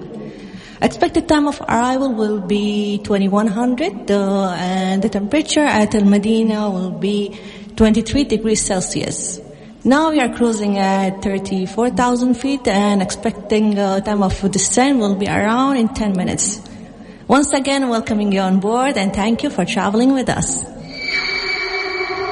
Expected 0.82 1.28
time 1.28 1.46
of 1.46 1.60
arrival 1.60 2.12
will 2.12 2.40
be 2.40 2.98
2100, 3.04 4.10
uh, 4.10 4.50
and 4.58 5.00
the 5.00 5.08
temperature 5.08 5.60
at 5.60 5.94
Al 5.94 6.04
Medina 6.04 6.68
will 6.70 6.90
be 6.90 7.38
23 7.75 8.23
degrees 8.23 8.61
Celsius. 8.65 9.39
Now 9.83 10.09
we 10.11 10.19
are 10.19 10.33
cruising 10.33 10.77
at 10.77 11.21
34,000 11.21 12.33
feet 12.33 12.67
and 12.67 13.01
expecting 13.01 13.77
uh, 13.77 13.99
time 14.01 14.23
of 14.23 14.51
descent 14.51 14.99
will 14.99 15.15
be 15.15 15.27
around 15.27 15.77
in 15.77 15.89
10 15.89 16.17
minutes. 16.17 16.59
Once 17.27 17.53
again, 17.53 17.89
welcoming 17.89 18.31
you 18.31 18.39
on 18.39 18.59
board 18.59 18.97
and 18.97 19.13
thank 19.13 19.43
you 19.43 19.49
for 19.49 19.65
traveling 19.65 20.13
with 20.13 20.29
us. 20.29 20.63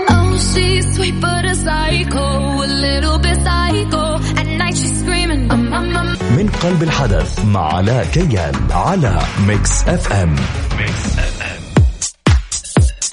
Oh, 0.09 0.53
she's 0.53 0.95
sweet 0.95 1.19
but 1.21 1.45
a 1.45 1.55
psycho, 1.55 2.63
a 2.63 2.67
little 2.67 3.19
bit 3.19 3.37
psycho. 3.41 4.17
At 4.39 4.47
night 4.57 4.75
she's 4.75 4.99
screaming, 5.01 5.51
um, 5.51 5.73
um, 5.73 5.95
um. 5.95 6.17
من 6.37 6.49
قلب 6.49 6.83
الحدث 6.83 7.45
مع 7.45 7.73
علاء 7.73 8.05
كيان 8.05 8.53
على 8.71 9.19
ميكس 9.47 9.83
اف 9.87 10.11
ام 10.13 10.35
ميكس 10.79 11.17
اف 11.17 11.36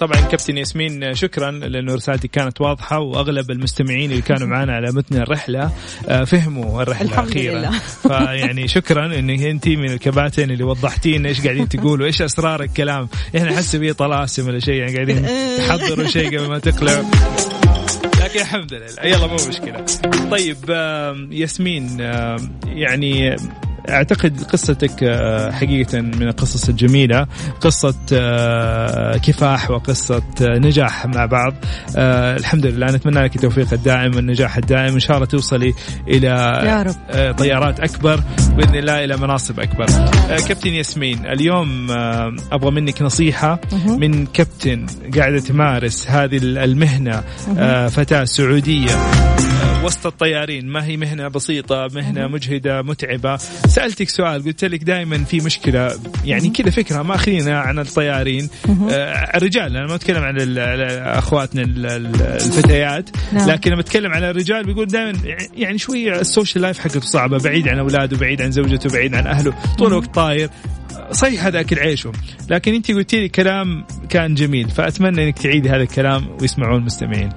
ام 0.01 0.07
طبعا 0.07 0.21
كابتن 0.21 0.57
ياسمين 0.57 1.13
شكرا 1.13 1.51
لأنه 1.51 1.95
رسالتي 1.95 2.27
كانت 2.27 2.61
واضحة 2.61 2.99
وأغلب 2.99 3.51
المستمعين 3.51 4.11
اللي 4.11 4.21
كانوا 4.21 4.47
معنا 4.47 4.73
على 4.73 4.91
متن 4.91 5.21
الرحلة 5.21 5.71
آه، 6.07 6.23
فهموا 6.23 6.81
الرحلة 6.81 7.11
الحمد 7.11 7.27
أخيرا. 7.27 7.59
لله. 7.59 7.79
فيعني 8.07 8.67
شكرا 8.67 9.19
انك 9.19 9.41
انت 9.41 9.67
من 9.67 9.91
الكباتن 9.91 10.51
اللي 10.51 10.63
وضحتين 10.63 11.25
إيش 11.25 11.41
قاعدين 11.41 11.69
تقولوا 11.69 12.05
إيش 12.05 12.21
أسرار 12.21 12.63
الكلام. 12.63 13.07
إحنا 13.37 13.51
نحس 13.51 13.75
فيه 13.75 13.91
طلاسم 13.91 14.47
ولا 14.47 14.59
شيء 14.59 14.75
يعني 14.75 14.93
قاعدين 14.93 15.25
تحضروا 15.67 16.07
شيء 16.07 16.27
قبل 16.27 16.49
ما 16.49 16.59
تقلعوا. 16.59 17.05
لكن 18.23 18.39
الحمد 18.39 18.73
لله. 18.73 19.03
يلا 19.03 19.27
مو 19.27 19.35
مشكلة. 19.35 19.85
طيب 20.31 20.57
ياسمين 21.31 21.99
يعني 22.65 23.35
أعتقد 23.89 24.43
قصتك 24.43 25.03
آه، 25.03 25.51
حقيقة 25.51 26.01
من 26.01 26.27
القصص 26.27 26.69
الجميلة. 26.69 27.27
قصة 27.61 27.95
آه، 28.13 29.17
كفاح 29.17 29.71
وقصة 29.71 30.23
آه، 30.41 30.57
نجاح 30.57 31.05
مع 31.05 31.25
بعض. 31.25 31.53
الحمد 31.97 32.65
لله 32.65 32.87
نتمنى 32.87 33.23
لك 33.23 33.35
التوفيق 33.35 33.73
الدائم 33.73 34.15
والنجاح 34.15 34.57
الدائم. 34.57 34.93
إن 34.93 34.99
شاء 34.99 35.17
الله 35.17 35.27
توصلي 35.27 35.73
إلى 36.07 36.27
يا 36.65 36.83
رب. 36.83 37.35
طيارات 37.35 37.79
أكبر. 37.79 38.23
بإذن 38.57 38.75
الله 38.75 39.03
إلى 39.03 39.17
مناصب 39.17 39.59
أكبر. 39.59 39.85
كابتن 40.47 40.73
ياسمين 40.73 41.25
اليوم 41.25 41.91
أبغى 42.51 42.71
منك 42.71 43.01
نصيحة 43.01 43.59
من 43.87 44.25
كابتن 44.25 44.85
قاعدة 45.17 45.39
تمارس 45.39 46.09
هذه 46.09 46.39
المهنة 46.41 47.23
فتاة 47.87 48.25
سعودية. 48.25 48.95
وسط 49.85 50.05
الطيارين 50.05 50.67
ما 50.67 50.85
هي 50.85 50.97
مهنة 50.97 51.27
بسيطة 51.27 51.87
مهنة 51.93 52.27
مجهدة 52.27 52.81
متعبة. 52.81 53.37
سألتك 53.75 54.09
سؤال 54.09 54.43
قلت 54.45 54.65
لك 54.65 54.83
دائما 54.83 55.23
في 55.23 55.37
مشكلة 55.37 55.91
يعني 56.25 56.49
كذا 56.49 56.69
فكرة 56.69 57.01
ماخذينها 57.01 57.57
عن 57.59 57.79
الطيارين. 57.79 58.49
آه، 58.69 59.37
الرجال 59.37 59.77
أنا 59.77 59.87
ما 59.87 59.95
أتكلم 59.95 60.23
عن 60.23 60.35
أخواتنا 61.17 61.61
ال- 61.61 61.85
ال- 61.85 62.21
الفتيات 62.21 63.09
نعم. 63.33 63.49
لكن 63.49 63.71
لما 63.71 63.81
أتكلم 63.81 64.11
على 64.11 64.29
الرجال 64.29 64.63
بيقول 64.65 64.87
دائما 64.87 65.13
يعني 65.57 65.77
شوية 65.77 66.19
ال 66.21 66.27
social 66.27 66.61
life 66.61 66.79
حقته 66.79 66.99
صعبة 66.99 67.37
بعيد 67.39 67.67
عن 67.67 67.79
أولاده 67.79 68.17
بعيد 68.17 68.41
عن 68.41 68.51
زوجته 68.51 68.89
بعيد 68.89 69.15
عن 69.15 69.27
أهله 69.27 69.53
طول 69.77 69.87
الوقت 69.87 70.15
طاير. 70.15 70.49
صحيح 71.11 71.45
هذا 71.45 71.59
اكل 71.59 71.79
عيشه 71.79 72.11
لكن 72.49 72.73
أنت 72.73 72.91
قلتي 72.91 73.19
لي 73.21 73.29
كلام 73.29 73.83
كان 74.09 74.35
جميل 74.35 74.69
فأتمنى 74.69 75.23
أنك 75.27 75.37
تعيدي 75.39 75.69
هذا 75.69 75.83
الكلام 75.83 76.27
ويسمعون 76.41 76.79
المستمعين 76.79 77.29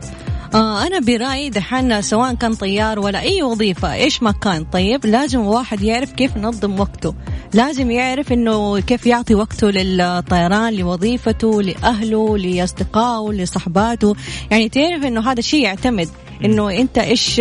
آه 0.55 0.87
أنا 0.87 0.99
برأيي 0.99 1.51
دحين 1.51 2.03
سواء 2.03 2.35
كان 2.35 2.55
طيار 2.55 2.99
ولا 2.99 3.21
أي 3.21 3.43
وظيفة 3.43 3.95
إيش 3.95 4.23
ما 4.23 4.33
كان 4.33 4.65
طيب 4.65 5.07
لازم 5.07 5.41
واحد 5.41 5.83
يعرف 5.83 6.13
كيف 6.13 6.37
ينظم 6.37 6.81
وقته. 6.81 7.15
لازم 7.55 7.91
يعرف 7.91 8.33
إنه 8.33 8.81
كيف 8.81 9.07
يعطي 9.07 9.35
وقته 9.35 9.71
للطيران 9.71 10.75
لوظيفته 10.75 11.63
لأهله 11.63 12.39
لأصدقائه 12.39 13.33
لصحباته. 13.33 14.17
يعني 14.51 14.69
تعرف 14.69 15.05
إنه 15.05 15.31
هذا 15.31 15.39
الشيء 15.39 15.63
يعتمد 15.63 16.09
إنه 16.45 16.71
أنت 16.71 16.99
إيش 16.99 17.41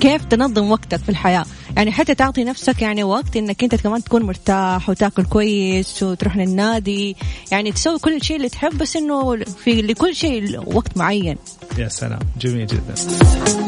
كيف 0.00 0.24
تنظم 0.24 0.70
وقتك 0.70 0.98
في 0.98 1.08
الحياة؟ 1.08 1.44
يعني 1.76 1.92
حتى 1.92 2.14
تعطي 2.14 2.44
نفسك 2.44 2.82
يعني 2.82 3.04
وقت 3.04 3.36
إنك 3.36 3.62
أنت 3.62 3.74
كمان 3.74 4.04
تكون 4.04 4.22
مرتاح 4.22 4.88
وتاكل 4.88 5.24
كويس 5.24 6.02
وتروح 6.02 6.36
للنادي. 6.36 7.16
يعني 7.52 7.72
تسوي 7.72 7.98
كل 7.98 8.22
شيء 8.22 8.36
اللي 8.36 8.48
تحب 8.48 8.78
بس 8.78 8.96
إنه 8.96 9.36
في 9.64 9.82
لكل 9.82 10.14
شيء 10.16 10.60
وقت 10.76 10.96
معين. 10.96 11.36
يا 11.78 11.88
سلام. 11.88 12.18
جميل 12.40 12.66
جدا. 12.66 12.94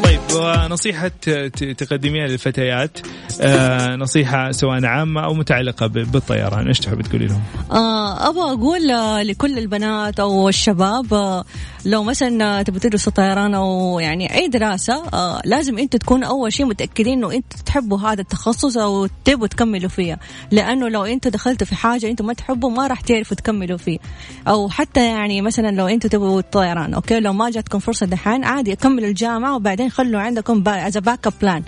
طيب 0.03 0.19
ونصيحة 0.35 1.07
ت- 1.07 1.29
تقدميها 1.77 2.27
للفتيات. 2.27 2.97
آه 3.41 3.95
نصيحة 3.95 4.51
سواء 4.51 4.85
عامة 4.85 5.23
أو 5.23 5.33
متعلقة 5.33 5.87
بالطيران. 5.87 6.67
إيش 6.67 6.79
تحب 6.79 7.01
تقولي 7.01 7.25
لهم؟ 7.25 7.41
آه 7.71 8.29
أبغى 8.29 8.51
أقول 8.53 8.87
لكل 9.27 9.57
البنات 9.57 10.19
أو 10.19 10.49
الشباب 10.49 11.13
آه، 11.13 11.45
لو 11.85 12.03
مثلا 12.03 12.61
تبغوا 12.63 12.79
تدرسوا 12.79 13.11
طيران 13.11 13.53
أو 13.55 13.99
يعني 13.99 14.35
أي 14.35 14.47
دراسة 14.47 15.03
آه، 15.13 15.41
لازم 15.45 15.77
أنتوا 15.77 15.99
تكونوا 15.99 16.22
أول 16.23 16.53
شيء 16.53 16.65
متأكدين 16.65 17.13
إنه 17.13 17.33
أنتوا 17.33 17.59
تحبوا 17.65 17.99
هذا 17.99 18.21
التخصص 18.21 18.77
أو 18.77 19.07
تبغوا 19.25 19.47
تكملوا 19.47 19.89
فيه. 19.89 20.19
لأنه 20.51 20.89
لو 20.89 21.03
أنتوا 21.03 21.31
دخلتوا 21.31 21.67
في 21.67 21.75
حاجة 21.75 22.09
أنتوا 22.09 22.25
ما 22.25 22.33
تحبوا 22.33 22.69
ما 22.69 22.87
راح 22.87 23.01
تعرفوا 23.01 23.37
تكملوا 23.37 23.77
فيه. 23.77 23.99
أو 24.47 24.69
حتى 24.69 25.07
يعني 25.07 25.41
مثلا 25.41 25.71
لو 25.71 25.87
أنتوا 25.87 26.09
تبغوا 26.09 26.39
الطيران 26.39 26.93
okay؟ 26.93 27.19
لو 27.19 27.33
ما 27.33 27.49
جاتكم 27.49 27.79
فرصة 27.79 28.05
دحين 28.05 28.43
عادي 28.43 28.75
كملوا 28.75 29.09
الجامعة 29.09 29.55
وبعدين 29.55 29.89
خلوا 29.89 30.21
عندكم 30.21 30.63
as 30.67 30.97
backup 30.97 31.33
plan 31.41 31.63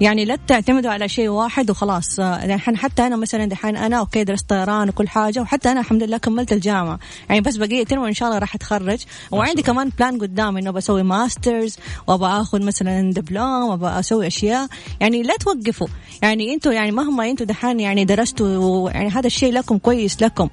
يعني 0.00 0.24
لا 0.24 0.38
تعتمدوا 0.46 0.90
على 0.90 1.08
شيء 1.08 1.28
واحد 1.28 1.70
وخلاص. 1.70 2.20
آه، 2.20 2.46
دحين 2.46 2.76
حتى 2.76 3.06
أنا 3.06 3.16
مثلا 3.16 3.44
دحين 3.44 3.76
أنا 3.76 3.96
okay 3.98 4.24
درست 4.24 4.48
طيران 4.48 4.88
وكل 4.88 5.08
حاجة 5.08 5.40
وحتى 5.40 5.70
أنا 5.70 5.80
الحمد 5.80 6.02
لله 6.02 6.18
كملت 6.18 6.52
الجامعة. 6.52 6.98
يعني 7.28 7.40
بس 7.40 7.56
بقيت 7.56 7.90
ترم 7.90 8.02
وإن 8.02 8.12
شاء 8.14 8.28
الله 8.28 8.38
راح 8.38 8.54
أتخرج. 8.54 8.98
وعندي 9.30 9.62
كمان 9.62 9.90
plan 9.98 10.18
قدام 10.18 10.56
إنه 10.56 10.70
بسوي 10.70 11.02
masters 11.02 11.76
وأبغى 12.06 12.40
آخذ 12.40 12.62
مثلا 12.62 13.12
دبلوم 13.12 13.68
وأبغى 13.68 13.98
أسوي 13.98 14.26
أشياء. 14.26 14.66
يعني 15.00 15.22
لا 15.22 15.36
توقفوا. 15.36 15.88
يعني 16.22 16.54
أنتوا 16.54 16.72
يعني 16.72 16.92
مهما 16.92 17.30
أنتوا 17.30 17.46
دحين 17.46 17.80
يعني 17.80 18.04
درستوا 18.04 18.90
يعني 18.90 19.08
هذا 19.08 19.26
الشيء 19.26 19.52
لكم 19.52 19.78
كويس 19.78 20.22
لكم. 20.22 20.48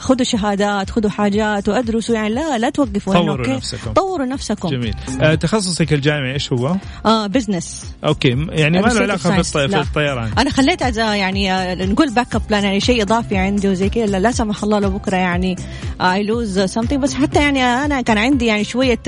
خذوا 0.00 0.24
شهادات 0.24 0.90
خذوا 0.90 1.10
حاجات 1.10 1.68
وأدرسوا. 1.68 2.14
يعني 2.14 2.34
لا 2.34 2.58
لا 2.58 2.70
توقفوا 2.70 3.14
إنه 3.14 3.26
طوروا 3.26 3.46
نفسكم. 3.46 3.92
طوروا 3.92 4.26
نفسكم. 4.26 4.68
جميل. 4.68 4.94
آه 5.20 5.34
تخصصك 5.34 5.92
الجامعي 5.92 6.32
إيش 6.32 6.52
هو؟ 6.52 6.76
آه 7.06 7.26
business 7.26 7.86
okay. 8.04 8.34
م- 8.34 8.50
يعني 8.50 8.82
ما 8.82 8.88
له. 8.88 9.06
بالطي... 9.06 9.68
في. 9.68 9.80
الطيران. 9.80 10.30
أنا 10.38 10.50
خليت 10.50 10.96
يعني 10.96 11.52
آه، 11.52 11.74
نقول 11.74 12.10
backup 12.10 12.42
plan 12.50 12.64
يعني 12.64 12.80
شيء 12.80 13.02
إضافي 13.02 13.36
عندي 13.36 13.68
وزي 13.68 13.88
كذا. 13.88 14.06
لا, 14.06 14.16
لا 14.16 14.32
سمح 14.32 14.62
الله 14.62 14.78
لو 14.78 14.90
بكرة 14.90 15.16
يعني 15.16 15.56
I 16.00 16.22
lose 16.22 16.58
something 16.60 17.02
بس 17.02 17.14
حتى 17.14 17.40
يعني 17.40 17.62
أنا 17.62 18.00
كان 18.00 18.18
عندي 18.18 18.46
يعني 18.46 18.64
شوية 18.64 18.98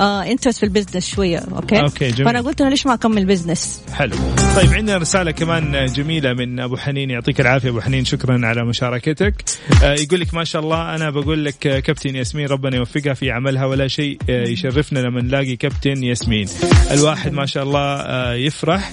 interest 0.00 0.58
في 0.58 0.62
ال 0.62 0.67
business 0.67 1.06
شوية. 1.06 1.38
okay؟ 1.38 1.80
okay، 1.80 2.08
جميل. 2.08 2.24
فأنا 2.24 2.40
قلت 2.40 2.60
انه 2.60 2.70
ليش 2.70 2.86
ما 2.86 2.94
أكمل 2.94 3.24
business 3.24 3.80
حلو. 3.92 4.16
طيب 4.56 4.72
عندنا 4.72 4.96
رسالة 4.96 5.30
كمان 5.30 5.86
جميلة 5.86 6.32
من 6.32 6.60
أبو 6.60 6.76
حنين. 6.76 7.10
يعطيك 7.10 7.40
العافية 7.40 7.68
أبو 7.68 7.80
حنين. 7.80 8.04
شكرا 8.04 8.46
على 8.46 8.64
مشاركتك. 8.64 9.34
آه 9.82 9.94
يقول 9.94 10.19
لك 10.20 10.34
ما 10.34 10.44
شاء 10.44 10.62
الله. 10.62 10.94
أنا 10.94 11.10
بقول 11.10 11.44
لك 11.44 11.66
آه، 11.66 11.80
كابتن 11.80 12.16
ياسمين 12.16 12.46
ربنا 12.46 12.76
يوفقها 12.76 13.14
في 13.14 13.30
عملها 13.30 13.66
ولا 13.66 13.88
شيء 13.88 14.18
آه، 14.30 14.42
يشرفنا 14.48 14.98
لما 14.98 15.22
نلاقي 15.22 15.56
كابتن 15.56 16.02
ياسمين. 16.02 16.48
الواحد 16.90 17.32
ما 17.32 17.46
شاء 17.46 17.62
الله 17.62 17.80
آه، 17.80 18.34
يفرح. 18.34 18.92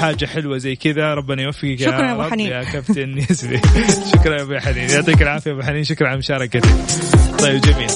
حاجة 0.00 0.26
حلوة 0.26 0.58
زي 0.58 0.76
كذا. 0.76 1.14
ربنا 1.14 1.42
يوفقك 1.42 1.80
شكرا 1.80 2.06
يا 2.06 2.12
أبو 2.12 2.22
حنين. 2.22 2.46
يا 2.50 2.62
كابتن 2.64 3.18
ياسمين. 3.30 3.60
شكرا 4.12 4.36
يا 4.38 4.42
أبو 4.42 4.58
حنين. 4.58 4.90
يعطيك 4.90 5.22
العافية 5.22 5.50
يا 5.50 5.56
أبو 5.56 5.62
حنين. 5.62 5.84
شكرا 5.84 6.08
على 6.08 6.18
مشاركتك. 6.18 6.62
طيب 7.38 7.60
جميل. 7.60 7.90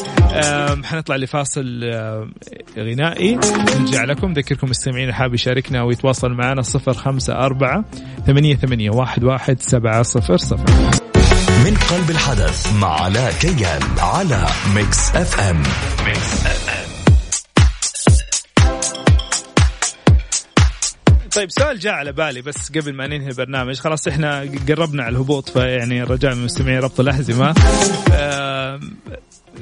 حنطلع 0.84 1.16
لفاصل 1.16 1.80
غنائي. 2.78 3.34
نرجع 3.80 4.04
لكم. 4.04 4.32
ذكركم 4.32 4.70
مستمعين 4.70 5.12
حاب 5.12 5.34
يشاركنا 5.34 5.82
ويتواصل 5.82 6.32
معنا 6.32 6.62
054 6.62 7.84
88 8.26 9.00
11 9.00 10.36
700 10.36 11.05
من 11.64 11.74
قلب 11.90 12.10
الحدث 12.10 12.72
مع 12.72 13.00
علاء 13.02 13.32
كيان 13.32 13.80
على 13.98 14.46
ميكس 14.74 15.10
اف 15.10 15.40
ام 15.40 15.62
ميكس 16.06 16.46
اف 16.46 16.68
ام 16.68 16.86
طيب 21.34 21.50
سؤال 21.50 21.78
جاء 21.78 21.92
على 21.92 22.12
بالي 22.12 22.42
بس 22.42 22.70
قبل 22.78 22.92
ما 22.92 23.06
ننهي 23.06 23.28
البرنامج. 23.28 23.78
خلاص 23.78 24.08
إحنا 24.08 24.40
قربنا 24.68 25.02
على 25.02 25.12
الهبوط 25.12 25.48
فيعني 25.48 26.02
الرجاء 26.02 26.32
من 26.34 26.38
المستمعين 26.40 26.78
ربط 26.78 27.00
الأحزمة. 27.00 27.54
آم، 28.12 28.96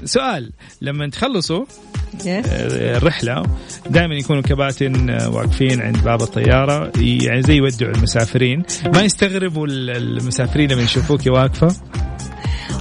سؤال 0.04 0.52
لما 0.82 1.10
تخلصوا 1.10 1.64
الرحلة 2.26 3.42
دائما 3.90 4.14
يكونوا 4.14 4.42
كباتن 4.42 5.10
واقفين 5.10 5.82
عند 5.82 6.04
باب 6.04 6.22
الطيارة 6.22 6.92
يعني 6.96 7.42
زي 7.42 7.54
يودعوا 7.54 7.92
المسافرين. 7.92 8.62
ما 8.94 9.02
يستغربوا 9.02 9.66
المسافرين 9.70 10.72
لما 10.72 10.82
يشوفوك 10.82 11.26
واقفة؟ 11.26 11.76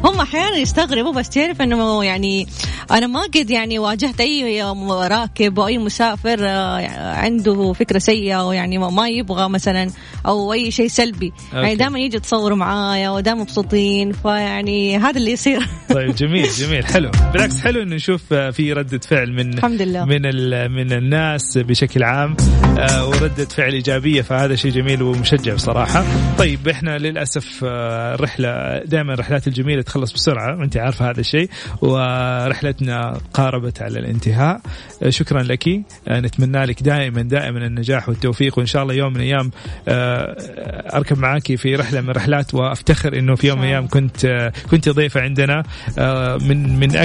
هم 0.04 0.19
أحيانا 0.19 0.58
يستغربوا 0.58 1.13
بس 1.13 1.30
تعرف 1.30 1.62
إنه 1.62 2.04
يعني 2.04 2.47
أنا 2.91 3.08
ما 3.08 3.21
قد 3.21 3.49
يعني 3.49 3.80
واجهت 3.80 4.21
أي 4.21 4.63
راكب 4.89 5.60
أو 5.60 5.67
أي 5.67 5.78
مسافر 5.78 6.39
آه، 6.41 7.15
عنده 7.15 7.73
فكرة 7.73 7.99
سيئة 7.99 8.34
أو 8.34 8.52
يعني 8.52 8.78
ما 8.78 9.10
يبغى 9.10 9.49
مثلا 9.49 9.89
أو 10.26 10.54
أي 10.54 10.72
شيء 10.72 10.88
سلبي. 10.88 11.34
يعني 11.54 11.66
أوكي. 11.66 11.76
دائما 11.76 12.00
يجي 12.00 12.18
يتصوروا 12.18 12.58
معايا 12.58 13.10
ودائما 13.10 13.42
مبسوطين 13.42 14.12
فيعني 14.12 14.98
هذا 14.98 15.18
اللي 15.18 15.32
يصير. 15.32 15.60
طيب 15.96 16.16
جميل 16.16 16.48
جميل 16.50 16.86
حلو. 16.86 17.12
بالعكس 17.34 17.60
حلو 17.60 17.82
إنه 17.82 17.96
نشوف 17.96 18.34
في 18.34 18.74
ردة 18.74 19.00
فعل 19.00 19.32
من 19.34 19.54
الحمد 19.54 19.82
لله. 19.82 20.06
من 20.06 20.26
ال- 20.26 20.72
من 20.72 20.92
الناس 20.94 21.58
بشكل 21.58 22.04
عام 22.04 22.36
آه، 22.80 23.08
وردة 23.08 23.46
فعل 23.46 23.74
إيجابية 23.74 24.22
فهذا 24.22 24.56
شيء 24.56 24.72
جميل 24.72 25.02
ومشجع 25.04 25.54
بصراحة. 25.54 26.06
طيب 26.38 26.68
إحنا 26.68 26.98
للأسف 26.98 27.64
آه، 27.64 28.16
الرحلة 28.16 28.80
دائما 28.86 29.14
الرحلات 29.14 29.48
الجميلة 29.48 29.82
تخلص 29.82 30.14
بسرعة 30.14 30.60
وانت 30.60 30.78
عارفة 30.78 31.10
هذا 31.10 31.20
الشيء 31.20 31.50
ورحلتنا 31.82 33.18
قاربت 33.34 33.82
على 33.82 34.00
الانتهاء. 34.00 34.62
آه، 35.04 35.10
شكرا 35.10 35.44
لك. 35.44 35.64
آه، 36.08 36.20
نتمنى 36.20 36.66
لك 36.66 36.84
دائما 36.84 37.22
دائما 37.22 37.66
النجاح 37.68 38.10
والتوفيق 38.10 38.58
وإن 38.58 38.66
شاء 38.66 38.84
الله 38.84 38.94
يوم 38.94 39.14
من 39.14 39.20
الأيام 39.20 39.52
آه، 39.88 40.12
أركب 40.95 41.17
معاكي 41.17 41.58
في 41.58 41.76
رحلة 41.76 42.02
من 42.02 42.10
الرحلات 42.10 42.54
وأفتخر 42.54 43.17
إنه 43.19 43.36
في 43.36 43.47
يوم 43.47 43.58
من 43.58 43.63
الأيام 43.63 43.88
كنت 43.88 44.52
كنت 44.71 44.89
ضيفة 44.89 45.21
عندنا. 45.21 45.63
من 46.41 46.80
من 46.80 46.95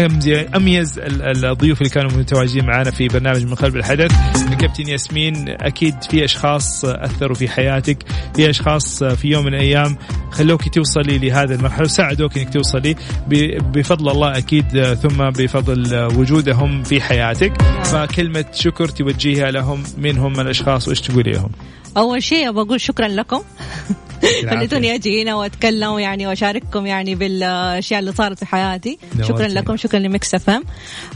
أميز 0.57 0.99
الضيوف 0.99 1.79
اللي 1.79 1.91
كانوا 1.91 2.11
متواجدين 2.11 2.67
معنا 2.67 2.91
في 2.91 3.09
برنامج 3.09 3.45
من 3.45 3.55
قلب 3.55 3.77
الحدث. 3.77 4.13
كابتن 4.61 4.89
ياسمين 4.89 5.49
أكيد 5.49 5.95
في 6.11 6.25
أشخاص 6.25 6.85
أثروا 6.85 7.35
في 7.35 7.49
حياتك 7.49 7.99
في 8.37 8.51
أشخاص 8.51 9.05
في 9.05 9.29
يوم 9.29 9.45
من 9.45 9.55
الأيام. 9.55 9.97
خلوك 10.31 10.69
توصلي 10.69 11.19
لهذا 11.19 11.55
المرحلة 11.55 11.85
وساعدوك 11.85 12.39
إنك 12.39 12.53
توصلي. 12.53 12.97
بفضل 13.75 14.11
الله 14.11 14.39
أكيد 14.39 14.95
ثم 14.95 15.31
بفضل 15.31 16.05
وجودهم 16.17 16.83
في 16.83 17.01
حياتك. 17.01 17.63
فكلمة 17.85 18.45
شكر 18.53 18.89
توجهها 18.89 19.51
لهم 19.51 19.83
من 19.99 20.19
هم 20.19 20.41
الأشخاص 20.41 20.89
وإيش 20.89 21.01
تقولي 21.01 21.33
لهم؟ 21.33 21.51
أول 21.97 22.23
شيء 22.23 22.53
بقول 22.53 22.81
شكرا 22.81 22.98
لكم. 23.07 23.43
خليتوني 24.51 24.95
أجي 24.95 25.23
هنا 25.23 25.35
وأتكلم 25.35 25.99
يعني 25.99 26.27
وأشارككم 26.27 26.87
يعني 26.87 27.15
بالأشياء 27.15 28.01
اللي 28.01 28.13
صارت 28.13 28.39
في 28.39 28.47
حياتي. 28.47 28.99
شكرا 29.23 29.49
لكم 29.49 29.77
شكرا 29.77 29.99
لمكس 30.01 30.35
إف 30.35 30.51
إم. 30.51 30.65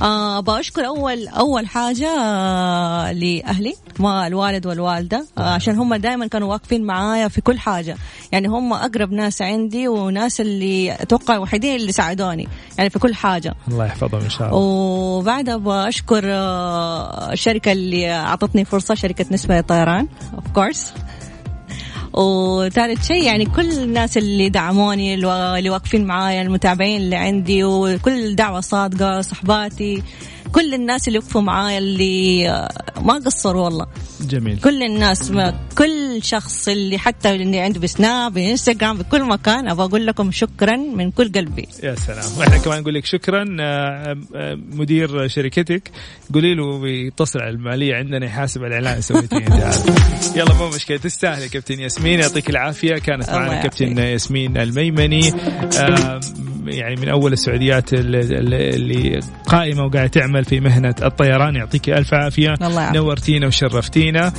آه 0.02 0.40
بشكر 0.40 0.86
أول 0.86 1.28
أول 1.28 1.66
حاجة 1.66 2.08
آه 2.20 3.12
لأهلي 3.12 3.74
ما 3.98 4.26
الوالد 4.26 4.66
والوالدة 4.66 5.26
آه 5.38 5.40
عشان 5.54 5.76
هم 5.78 5.94
دائما 5.94 6.26
كانوا 6.26 6.50
واقفين 6.50 6.84
معايا 6.84 7.28
في 7.28 7.40
كل 7.40 7.58
حاجة. 7.58 7.96
يعني 8.32 8.48
هم 8.48 8.72
أقرب 8.72 9.12
ناس 9.12 9.42
عندي 9.42 9.88
وناس 9.88 10.40
اللي 10.40 10.92
أتوقع 10.92 11.34
الوحيدين 11.34 11.76
اللي 11.76 11.92
ساعدوني 11.92 12.48
يعني 12.78 12.90
في 12.90 12.98
كل 12.98 13.14
حاجة. 13.14 13.54
الله 13.68 13.86
يحفظهم 13.86 14.20
إن 14.20 14.30
شاء 14.30 14.48
الله. 14.48 14.58
وبعدها 14.58 15.56
بشكر 15.56 16.22
آه 16.26 17.32
الشركة 17.32 17.72
اللي 17.72 18.12
أعطتني 18.12 18.64
فرصة 18.64 18.94
شركة 18.94 19.24
نسبة 19.30 19.60
طيران 19.60 20.08
اوف 20.34 20.44
كورس 20.54 20.92
وثالث 22.14 23.06
شيء 23.06 23.22
يعني 23.24 23.44
كل 23.44 23.72
الناس 23.72 24.18
اللي 24.18 24.48
دعموني 24.48 25.14
اللي 25.14 25.70
واقفين 25.70 26.04
معايا 26.04 26.42
المتابعين 26.42 27.00
اللي 27.00 27.16
عندي 27.16 27.64
وكل 27.64 28.34
دعوة 28.34 28.60
صادقة 28.60 29.20
صحباتي 29.20 30.02
كل 30.52 30.74
الناس 30.74 31.08
اللي 31.08 31.18
وقفوا 31.18 31.40
معايا 31.40 31.78
اللي 31.78 32.48
ما 33.00 33.14
قصروا 33.14 33.64
والله. 33.64 33.86
جميل. 34.20 34.60
كل 34.60 34.82
الناس 34.82 35.30
ما 35.30 35.54
كل 35.78 36.22
شخص 36.22 36.68
اللي 36.68 36.98
حتى 36.98 37.30
اللي 37.30 37.60
عنده 37.60 37.80
بسناب 37.80 38.32
بانستغرام 38.34 38.98
بكل 38.98 39.24
مكان 39.24 39.68
أبغى 39.68 39.86
أقول 39.86 40.06
لكم 40.06 40.30
شكرا 40.30 40.76
من 40.76 41.10
كل 41.10 41.32
قلبي. 41.32 41.68
يا 41.82 41.94
سلام. 41.94 42.24
وإحنا 42.38 42.58
كمان 42.58 42.80
نقول 42.80 42.94
لك 42.94 43.04
شكرا 43.06 43.56
آه، 43.60 44.16
آه، 44.34 44.54
مدير 44.72 45.28
شركتك. 45.28 45.90
قولي 46.34 46.54
له 46.54 46.80
بيتصل 46.80 47.38
على 47.38 47.50
المالية 47.50 47.94
عندنا 47.94 48.26
يحاسب 48.26 48.64
على 48.64 48.78
الإعلان 48.78 49.00
سويتيه 49.00 49.46
يلا 50.36 50.54
مو 50.54 50.68
مشكلة. 50.68 50.96
تستاهل 50.96 51.46
كابتن 51.46 51.80
ياسمين. 51.80 52.20
يعطيك 52.20 52.50
العافية. 52.50 52.94
كانت 52.94 53.30
معنا 53.30 53.62
كابتن 53.62 53.98
ياسمين 53.98 54.56
الميمني. 54.56 55.32
آه، 55.78 56.20
يعني 56.66 56.94
من 57.00 57.08
أول 57.08 57.32
السعوديات 57.32 57.92
اللي 57.92 59.20
قائمة 59.46 59.84
وقاعدة 59.84 60.08
تعمل 60.08 60.44
في 60.44 60.60
مهنة 60.60 60.94
الطيران. 61.02 61.56
يعطيك 61.56 61.88
ألف 61.90 62.14
عافية. 62.14 62.54
نورتينا 62.94 63.46
وشرفتينا. 63.46 64.32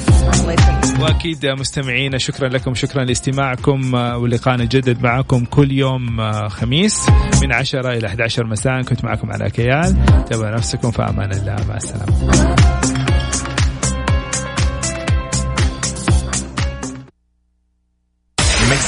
وأكيد 0.99 1.45
مستمعينا 1.45 2.17
شكرا 2.17 2.49
لكم 2.49 2.73
شكرا 2.73 3.03
لاستماعكم 3.03 3.93
ولقاءنا 3.93 4.63
جدد 4.63 5.03
معكم 5.03 5.45
كل 5.45 5.71
يوم 5.71 6.31
خميس 6.49 7.09
من 7.41 7.53
10 7.53 7.91
إلى 7.91 8.07
11 8.07 8.45
مساء. 8.45 8.81
كنت 8.81 9.05
معكم 9.05 9.31
على 9.31 9.49
كيال. 9.49 10.05
تابعوا 10.29 10.55
نفسكم 10.55 10.91
في 10.91 11.01
أمان 11.01 11.31
الله 11.31 11.55
مع 11.69 11.75
السلامة. 11.75 12.82